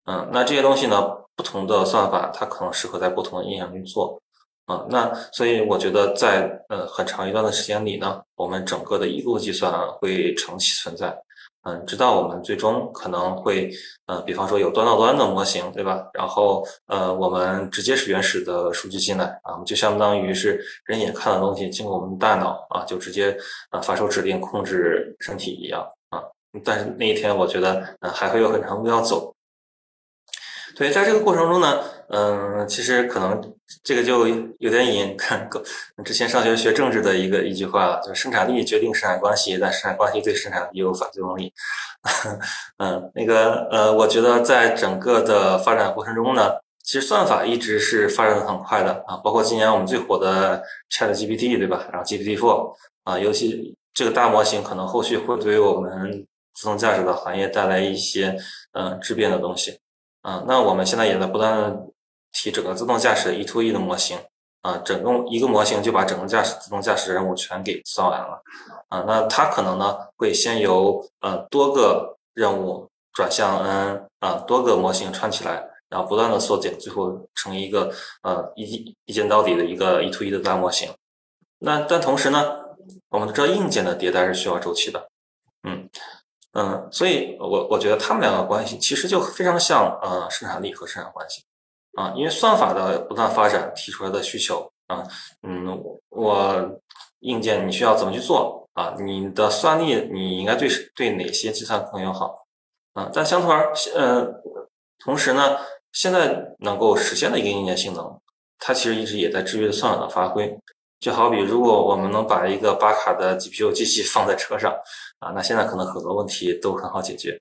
[0.06, 1.02] 嗯，那这些东西呢，
[1.34, 4.22] 不同的算法它可能适合在不同的应用去做。
[4.66, 11.12] 啊，那所以我觉得在呃很长一段的时间里呢，我们整个的一路计算会长期存在，
[11.64, 13.70] 嗯，直到我们最终可能会
[14.06, 16.04] 呃，比方说有端到端的模型，对吧？
[16.12, 23.36] 然后呃，我们直接是原始的数据进来啊，就相当于是人眼看的东西经过我们大脑啊，就直接
[23.70, 26.22] 啊发出指令控制身体一样啊。
[26.64, 29.32] 但是那一天我觉得呃还会有很长路要走。
[30.76, 33.40] 对在这个过程中呢，嗯，其实可能
[33.84, 34.26] 这个就
[34.58, 35.48] 有点引看
[36.04, 41.52] 之前上学学政治的一个一句话，就生产力决定生产关系，但生产关系对生产力有反作用力。
[42.78, 46.52] 嗯，那个呃，我觉得在整个的发展过程中呢，
[46.82, 51.86] 其实算法一直是发展的很快的啊，包括今年我们最火的 Chat GPT，对吧？
[51.92, 58.36] 然后 GPT Four 啊，尤其这个大模型可能后续会对于我们自动驾驶的行业带来一些
[58.72, 59.78] 嗯质变的东西。
[60.22, 61.86] 啊，那我们现在也在不断的
[62.32, 64.16] 提整个自动驾驶的 E-to-E 的模型，
[64.62, 68.40] 啊，整个一个模型就把整个驾驶自动驾驶任务全给算完了，
[68.88, 77.92] 啊，那它可能呢会先由呃多个任务转向 N 啊多个模型串起来，然后不断的缩减，最后成一个
[78.22, 80.88] 呃一一键到底的一个 E-to-E 的大模型。
[81.58, 82.40] 那但同时呢，
[83.08, 85.08] 我们知道硬件的迭代是需要周期的，
[85.64, 85.88] 嗯。
[86.54, 91.42] 嗯，所以我我觉得他们两个关系其实就非常像呃生产力和生产关系
[91.94, 95.02] 啊，因为算法的不断发展提出来的需求啊，
[95.42, 96.80] 嗯，我
[97.20, 98.94] 硬件你需要怎么去做啊？
[98.98, 102.46] 你的算力你应该对对哪些计算更友好
[102.92, 103.10] 啊？
[103.14, 104.28] 但相同而呃
[104.98, 105.56] 同时呢，
[105.92, 108.20] 现在能够实现的一个硬件性能，
[108.58, 110.54] 它其实一直也在制约算法的发挥。
[111.00, 114.70] 就好比如果我们能把一个八卡的 GPU 机器放在车上。
[115.22, 117.40] 啊，那现在可能很多问题都很好解决，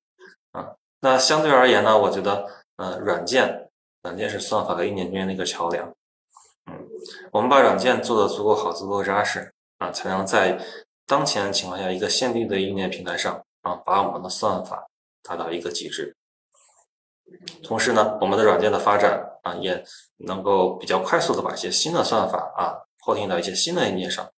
[0.51, 0.69] 啊，
[0.99, 3.71] 那相对而言呢，我觉得，呃，软件，
[4.03, 5.91] 软件是算法和硬件之间的一个桥梁，
[6.67, 6.87] 嗯，
[7.31, 10.63] 我们把软件做得足够好、足够扎实，啊，才能在
[11.07, 14.87] 当前情况下一个限定的硬件平台上，啊，把我们的算法
[15.23, 16.15] 达到一个极致。
[17.63, 19.83] 同时呢，我们的软件的发展，啊，也
[20.17, 24.29] 能够比较快速的把一些新的算法，啊，抛进到一些新的硬件上，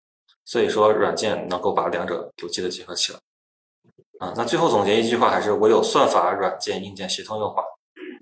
[0.45, 3.19] 所以说，软件能够把两者有机的结合起来。
[4.23, 7.61] 啊，那最后总结一句话，还是唯有算法、软件、硬件协同优化，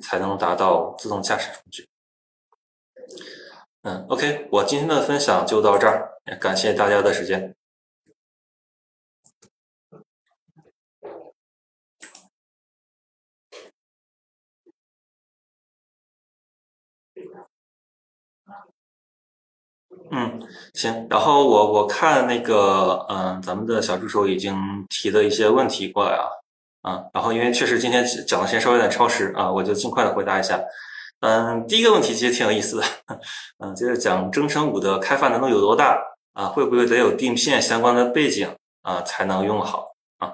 [0.02, 1.88] 才能达到自动驾驶工具。
[3.84, 7.56] 嗯，OK，我今天的分享就到这儿，感谢大家的时间。
[20.14, 20.40] 嗯，
[20.74, 21.08] 行。
[21.10, 24.54] 然后我我看那个，嗯，咱们的小助手已经
[24.90, 26.28] 提了一些问题过来啊，
[26.82, 30.60] 啊，然后因为确实今天讲的时间稍微有点超时啊，我就尽快的回答一下。
[31.22, 32.84] 嗯，第一个问题其实挺有意思的，
[33.64, 35.98] 嗯，就是讲征程五的开发难度有多大
[36.34, 36.48] 啊？
[36.48, 38.50] 会不会得有定片相关的背景
[38.82, 39.88] 啊才能用好
[40.20, 40.34] 啊？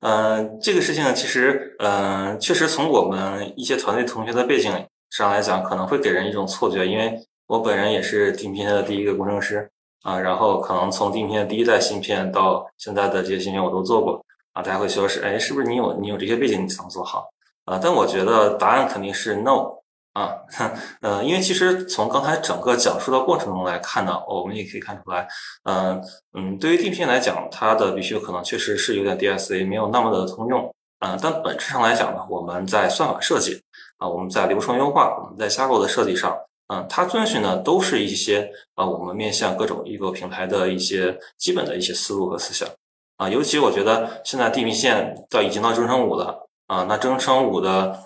[0.00, 4.72] 嗯，这个事情其实，嗯，确实从我们一些团队同学的背景
[5.10, 7.20] 上来讲，可能会给人一种错觉，因为。
[7.50, 9.68] 我本人也是定片的第一个工程师
[10.04, 17.28] 啊，然后可能从定片第一代芯片到现在的这些芯片我都做过啊，大家会说是哎，是不是你有你有这些背景你才能做好
[17.64, 17.76] 啊？
[17.82, 19.66] 但我觉得答案肯定是 no
[20.12, 20.36] 啊，
[21.02, 25.26] 呃，因为其实从刚才整个讲述的过程中来看呢，我们也可以看出来，
[25.64, 26.00] 嗯
[26.34, 33.60] 嗯，对于定片来讲，它的必须可能确实是有点 DSA 没有那么的通用啊，但本质上来讲呢，我们在算法设计
[33.98, 36.32] 啊，我们在流程优化，我们在架构的设计上。
[36.70, 42.68] 嗯，它遵循的都是一些啊，我们面向各种异构平台的一些基本的一些思路和思想
[43.16, 47.98] 啊，尤其我觉得现在地平线到已经到征程五了啊，那征程五的。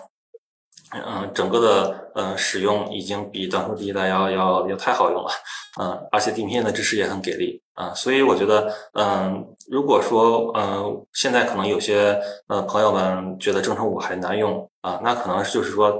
[0.91, 5.29] 嗯，整个的呃使用已经比短途第一代要要要太好用了，
[5.81, 15.91] 嗯，而且地平线的支持也很给力啊，所以我觉得，嗯，如果说嗯现在可能有些呃朋友们觉得征程五还难用啊，那可能就是说，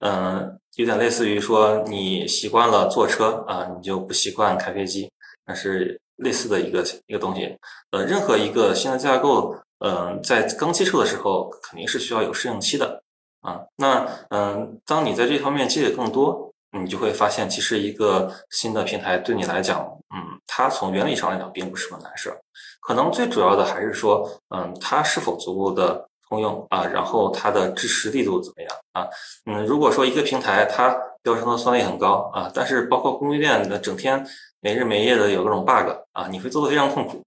[0.00, 5.10] 嗯，有点类似于说你习惯了坐车啊，你就不习惯开飞机，
[5.46, 7.56] 那是类似的一个一个东西。
[7.90, 13.02] 呃，任何一个新的架构，嗯，在刚接触的时候肯定是需要有适应期的。
[13.42, 22.40] 啊，那嗯，当你在这方面积累更多，你就会发现，其实一个新的平台对你来讲，嗯，它从原理上来讲并不是个难事儿。
[22.80, 29.06] 可能最主要的还是说，嗯，它是否足够的通用啊，然后它的支持力度怎么样啊？
[29.44, 34.26] 嗯，如果说一个平台它标称的算力很高啊，但是包括供应链的整天
[34.60, 37.22] 没日没夜的有各种 bug 啊，你会做的非常痛苦。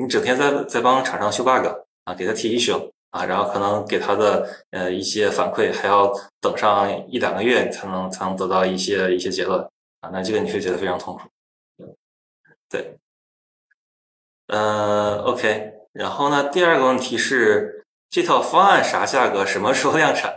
[0.00, 1.64] 你整天在在帮厂商修 bug
[2.02, 2.90] 啊，给他提 issue。
[3.14, 9.60] 啊，然后可能给他的呃一些反馈还要等上一两个月才能才能得到一些一些结论
[10.00, 11.20] 啊，那这个你会觉得非常痛苦。
[12.68, 12.98] 对，
[14.48, 17.83] 呃，OK，然后呢，第二个问题是
[18.14, 20.32] 这套方案啥价格，什么时候量产？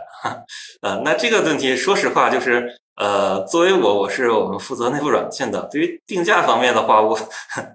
[0.82, 2.76] 呃，那这个问题说实话就是。
[3.00, 5.68] 呃，作为我，我是我们负责内部软件的。
[5.70, 7.16] 对于定价方面的话，我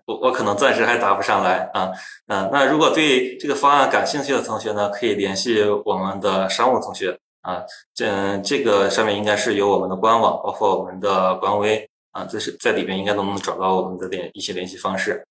[0.05, 1.89] 我我可能暂时还答不上来啊。
[2.27, 7.63] 嗯，那如果对这个方案感兴趣的同学呢，可以联系我们的商务同学啊。
[7.95, 15.25] 这这个上面应该是有我们的官网，包括我们的官微啊，这是在里边应该都能找到我们的联一些联系方式。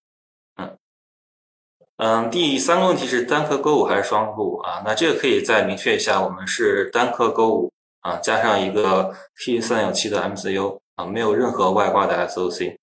[0.57, 0.75] 嗯
[2.05, 4.83] 嗯，第三个问题是单颗勾五还是双勾五啊？
[4.85, 7.73] 那这个可以再明确一下，我们是单颗勾五。
[8.01, 12.77] 啊，加上一个 P 三六七的 MCU 啊，没有任何外挂的 SOC。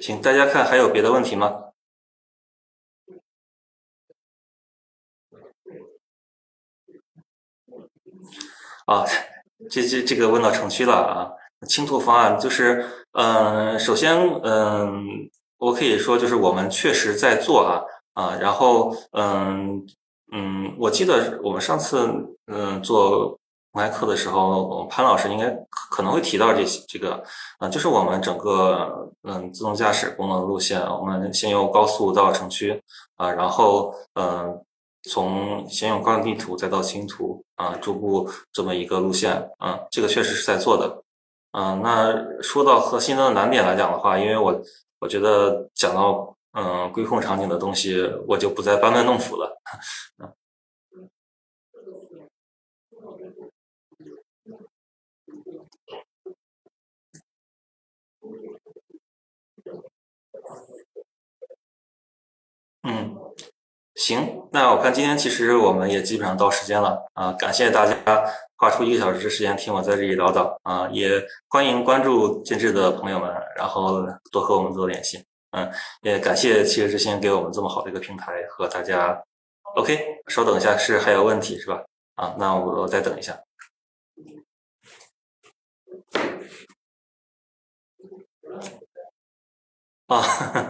[0.00, 1.72] 行，大家看还有别的问题吗？
[8.86, 9.04] 啊，
[9.70, 17.82] 这这这个问到程序了啊，清图方案就是，嗯，首先，嗯，我可以说就是我们确实在做啊。
[18.14, 19.86] 啊，然后嗯
[20.32, 22.06] 嗯，我记得我们上次
[22.46, 23.38] 嗯做
[23.70, 25.48] 公开课的时候，潘老师应该
[25.90, 27.24] 可能会提到这些这个，
[27.58, 32.78] 啊，就是我们整个嗯自动驾驶功能路线，我们先由高速到城区
[33.16, 34.62] 啊，然后嗯
[35.10, 41.02] 从先用高精地图再到轻图啊，逐步这么一个路线啊，这个确实是在做的，
[41.52, 44.62] 嗯，那说到核心的难点来讲的话，因为我
[44.98, 46.36] 我觉得讲到。
[46.54, 49.58] 嗯，规控场景的东西我就不再班门弄斧了。
[62.82, 63.16] 嗯，
[63.94, 67.96] 行，那我看今天其实我们也基本上到时间了啊，感谢大家
[68.62, 75.20] 花出一个小时的时间听我在这里唠叨啊，也欢迎关注建智的朋友们，然后多和我们做联系。
[75.50, 75.68] 嗯，
[76.02, 79.20] 也感谢汽车之星给我们这么好的一个平台和大家。
[79.74, 79.98] OK，
[80.28, 81.82] 稍等一下，是还有问题是吧？
[82.14, 83.36] 啊，那我我再等一下。
[90.06, 90.22] 啊，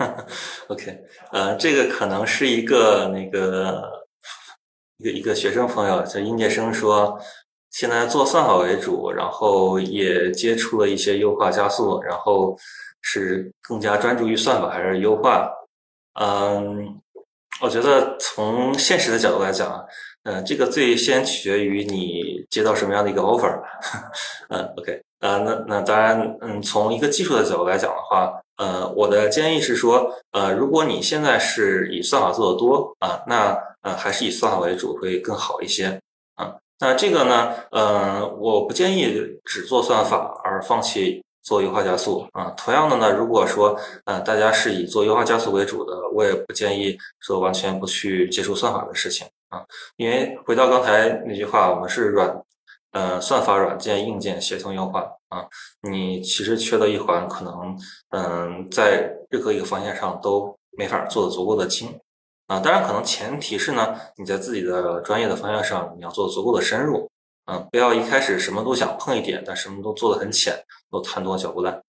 [0.68, 0.98] OK，
[1.30, 4.06] 呃，这个可能是一个那个
[4.96, 7.20] 一个一个学生朋友，叫应届生说，
[7.72, 12.56] 现在做算法为主，然后也接触了一些优化加速，然后。
[13.04, 15.50] 是更加专注于算法还是优化？
[16.20, 17.00] 嗯，
[17.60, 19.84] 我觉得从现实的角度来讲，
[20.22, 23.60] 嗯，这个最先取决于你接到什么样的一个 offer。
[24.50, 35.98] 嗯，OK，呃，那那当然，嗯，从一个技术的角度来讲的话，呃，我的建议是说，呃，如果你现在是以算法做的多啊，那呃还是以算法为主会更好一些。
[36.36, 39.06] 啊，那这个呢，呃，我不建议
[39.44, 41.22] 只做算法而放弃。
[41.44, 49.60] 做优化加速啊，同样的呢，如果说呃大家是以做优化加速为主的，我也不建议说完全不去接触算法的事情啊，
[49.96, 52.32] 因为回到刚才那句话，我们是软
[52.92, 55.44] 呃算法软件硬件协同优化啊，
[55.80, 57.76] 你其实缺的一环，可能
[58.10, 61.92] 嗯在任何一个方向上都没法做的足够的精
[62.46, 67.10] 啊，当然可能前提是呢你在自己的专业的方向上你要做足够的深入。
[67.46, 70.54] 嗯，不要一开始什么都想碰一点，但什么都做的很浅，
[70.92, 71.82] 都贪多嚼不烂。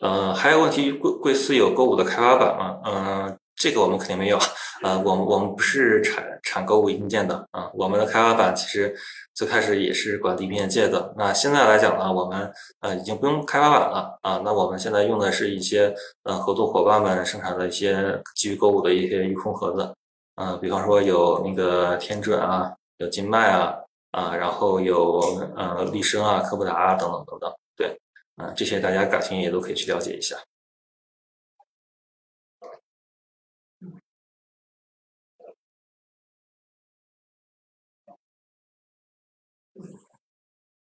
[0.00, 2.80] 嗯，还有问题，贵贵司有勾五的开发板吗？
[2.86, 4.38] 嗯，这个我们肯定没有。
[4.82, 8.96] 呃，我们我们不是产产购物硬件的啊，我们的开发板其实
[9.38, 11.14] 最开始也是管地面界的。
[11.16, 19.94] 那现在来讲呢，我们呃已经不用开发板了啊，那我们现在用的是一些呃合作伙伴们生产的一些基于购物的一些预控盒子，
[20.34, 23.76] 嗯，比方说有那个天准啊，有金麦啊，
[24.10, 25.20] 啊，然后有
[25.56, 27.96] 呃立升啊、科布达啊等等等等，对，
[28.38, 30.34] 啊，这些大家感兴趣也都可以去了解一下。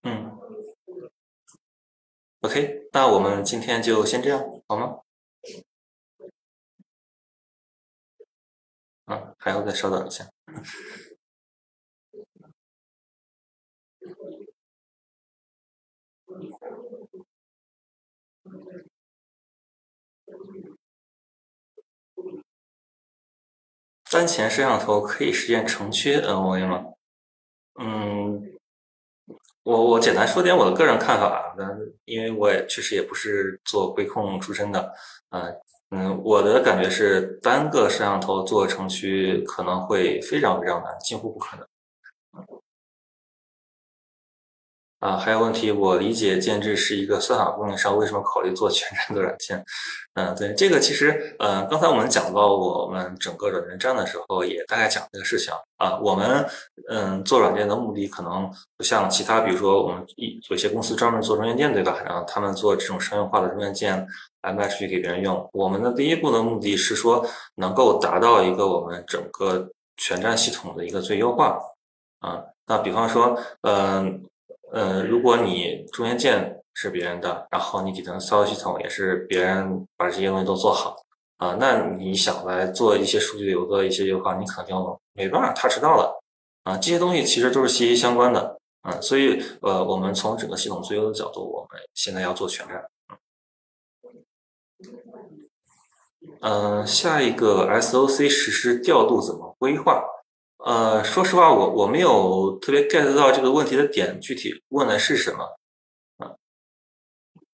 [0.03, 0.39] 嗯
[2.41, 5.01] ，OK，那我们今天就先这样，好吗？
[9.07, 10.29] 嗯，还要再稍等一下。
[24.11, 26.93] 当前摄像头可以实现城区 NOA 吗？
[27.81, 28.52] 嗯。
[29.65, 31.65] 我我简单说点我的个人看法，那
[32.05, 34.93] 因为我也确实也不是做规控出身的，
[35.31, 35.55] 嗯
[35.91, 41.67] 嗯，我的感觉是单个摄像头做程序可能会非常非常难，近乎不可能。
[45.03, 49.61] 啊，还有问题，我理解建制是一个算法供应商，为什么考虑做全站的软件？
[50.15, 55.99] 嗯，对，这个其实，呃，刚才我们讲到我们整个软件站的时候，也大概讲这个事情啊。
[55.99, 56.47] 我们，
[56.89, 58.49] 嗯，做软件的目的可能
[58.79, 61.99] 不像其他，比如说我们一有些公司专门做中间件，对吧？
[62.07, 64.07] 然后他们做这种商用化的中间件
[64.43, 65.51] 来卖出去给别人用。
[65.53, 67.27] 我们的第一步的目的是说，
[67.57, 71.59] 能够达到一个我们整个全站系统的一个最优化
[72.21, 72.41] 啊。
[72.69, 74.23] 那比方说，嗯。
[74.73, 80.97] 呃如果你中间件是别人的，然后你底层操作系统也是别人把这些东西都做好
[81.37, 86.19] 啊，那你想来做一些数据流的一些优化，你可能就没办法 touch 到了
[86.65, 86.77] 啊。
[86.79, 92.85] 这些东西其实都是息息相关的啊，所以呃，我们从整个系统最优的角度，我们现在要做全站。
[96.41, 100.03] 嗯，下一个 SOC 实施调度怎么规划？
[100.65, 105.45] 呃，说实话，我我没有特别 get 到这个问题的点，具体问的是什么？
[106.19, 106.37] 啊，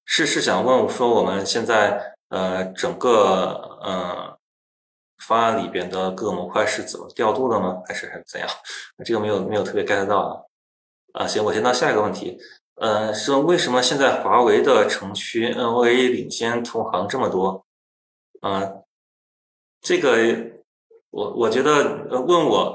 [0.05, 4.37] 是是想问我说我们现在呃整个呃
[5.25, 7.81] 方案里边的各个模块是怎么调度的吗？
[7.87, 8.47] 还是还是怎样？
[9.03, 10.41] 这个没有没有特别 get 到啊。
[11.13, 12.37] 啊，行，我先到下一个问题。
[12.75, 17.65] 呃，说为什么现在华为的城区 NOA 领先同行这么多？
[18.41, 18.71] 啊，
[19.81, 20.58] 这个。
[21.11, 22.73] 我我觉得问我，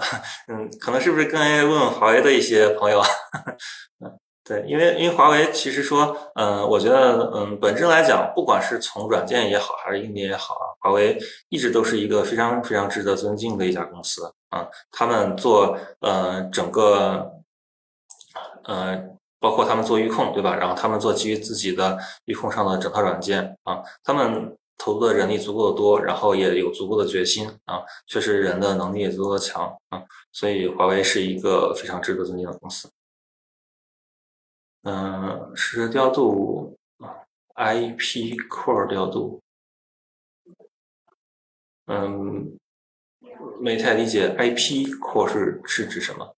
[0.48, 3.00] 嗯，可能是不是更愿意问华为的一些朋友？
[4.04, 4.10] 嗯，
[4.42, 11.16] 对，因为因为华为其实说，嗯，我觉得，嗯，本质来讲，不管是从软件也好，还是硬件也好啊，华为
[11.48, 14.66] 一直都是一个非常非常值得尊敬的一家公司啊。
[14.90, 17.30] 他们做，呃，整个，
[18.64, 19.00] 呃，
[19.38, 20.56] 包括他们做预控，对吧？
[20.56, 24.56] 然后他们做基于自己的预控上的整套软件啊，他们。
[24.76, 30.02] 投入的人力足够的多，然后也有足够的决心啊，确实人的能力也足够的强啊，
[30.32, 32.90] 所以华为是一个非常值得尊敬的公司。
[34.82, 39.40] 嗯，是调度啊，IP core 调度。
[41.86, 42.58] 嗯，
[43.60, 46.34] 没太理解 IP core 是是指什么。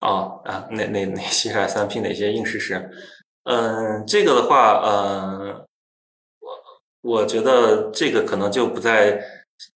[0.00, 2.90] 哦啊，哪哪哪些 S M P 哪些硬实？
[3.44, 5.66] 嗯，这个的话，嗯，
[6.40, 9.22] 我我觉得这个可能就不在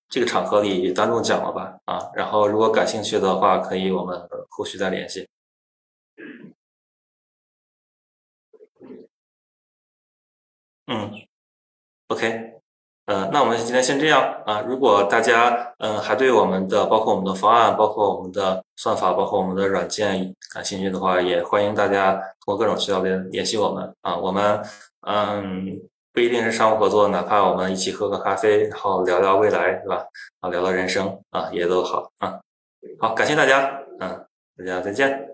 [0.08, 4.18] 这个场合里当众讲了吧，啊，然后如果感兴趣的话，可以我们
[4.48, 5.28] 后续再联系。
[10.86, 11.10] 嗯
[12.08, 12.63] ，OK。
[13.06, 14.62] 呃，那我们今天先这样啊。
[14.66, 24.16] 如果大家嗯还对我们的包括我们的方案、包括我们的算法、包括我们的软件感兴趣的话，也欢迎大家通过各种渠道联联系我们啊。
[24.16, 24.58] 我们
[25.06, 25.78] 嗯
[26.14, 30.02] 不一定是商务合作，哪怕我们一起喝个咖啡，然后聊聊未来，是吧？
[30.40, 32.40] 啊，聊聊人生啊，也都好啊。
[32.98, 34.24] 好，感谢大家，嗯，
[34.56, 35.28] 大家再见。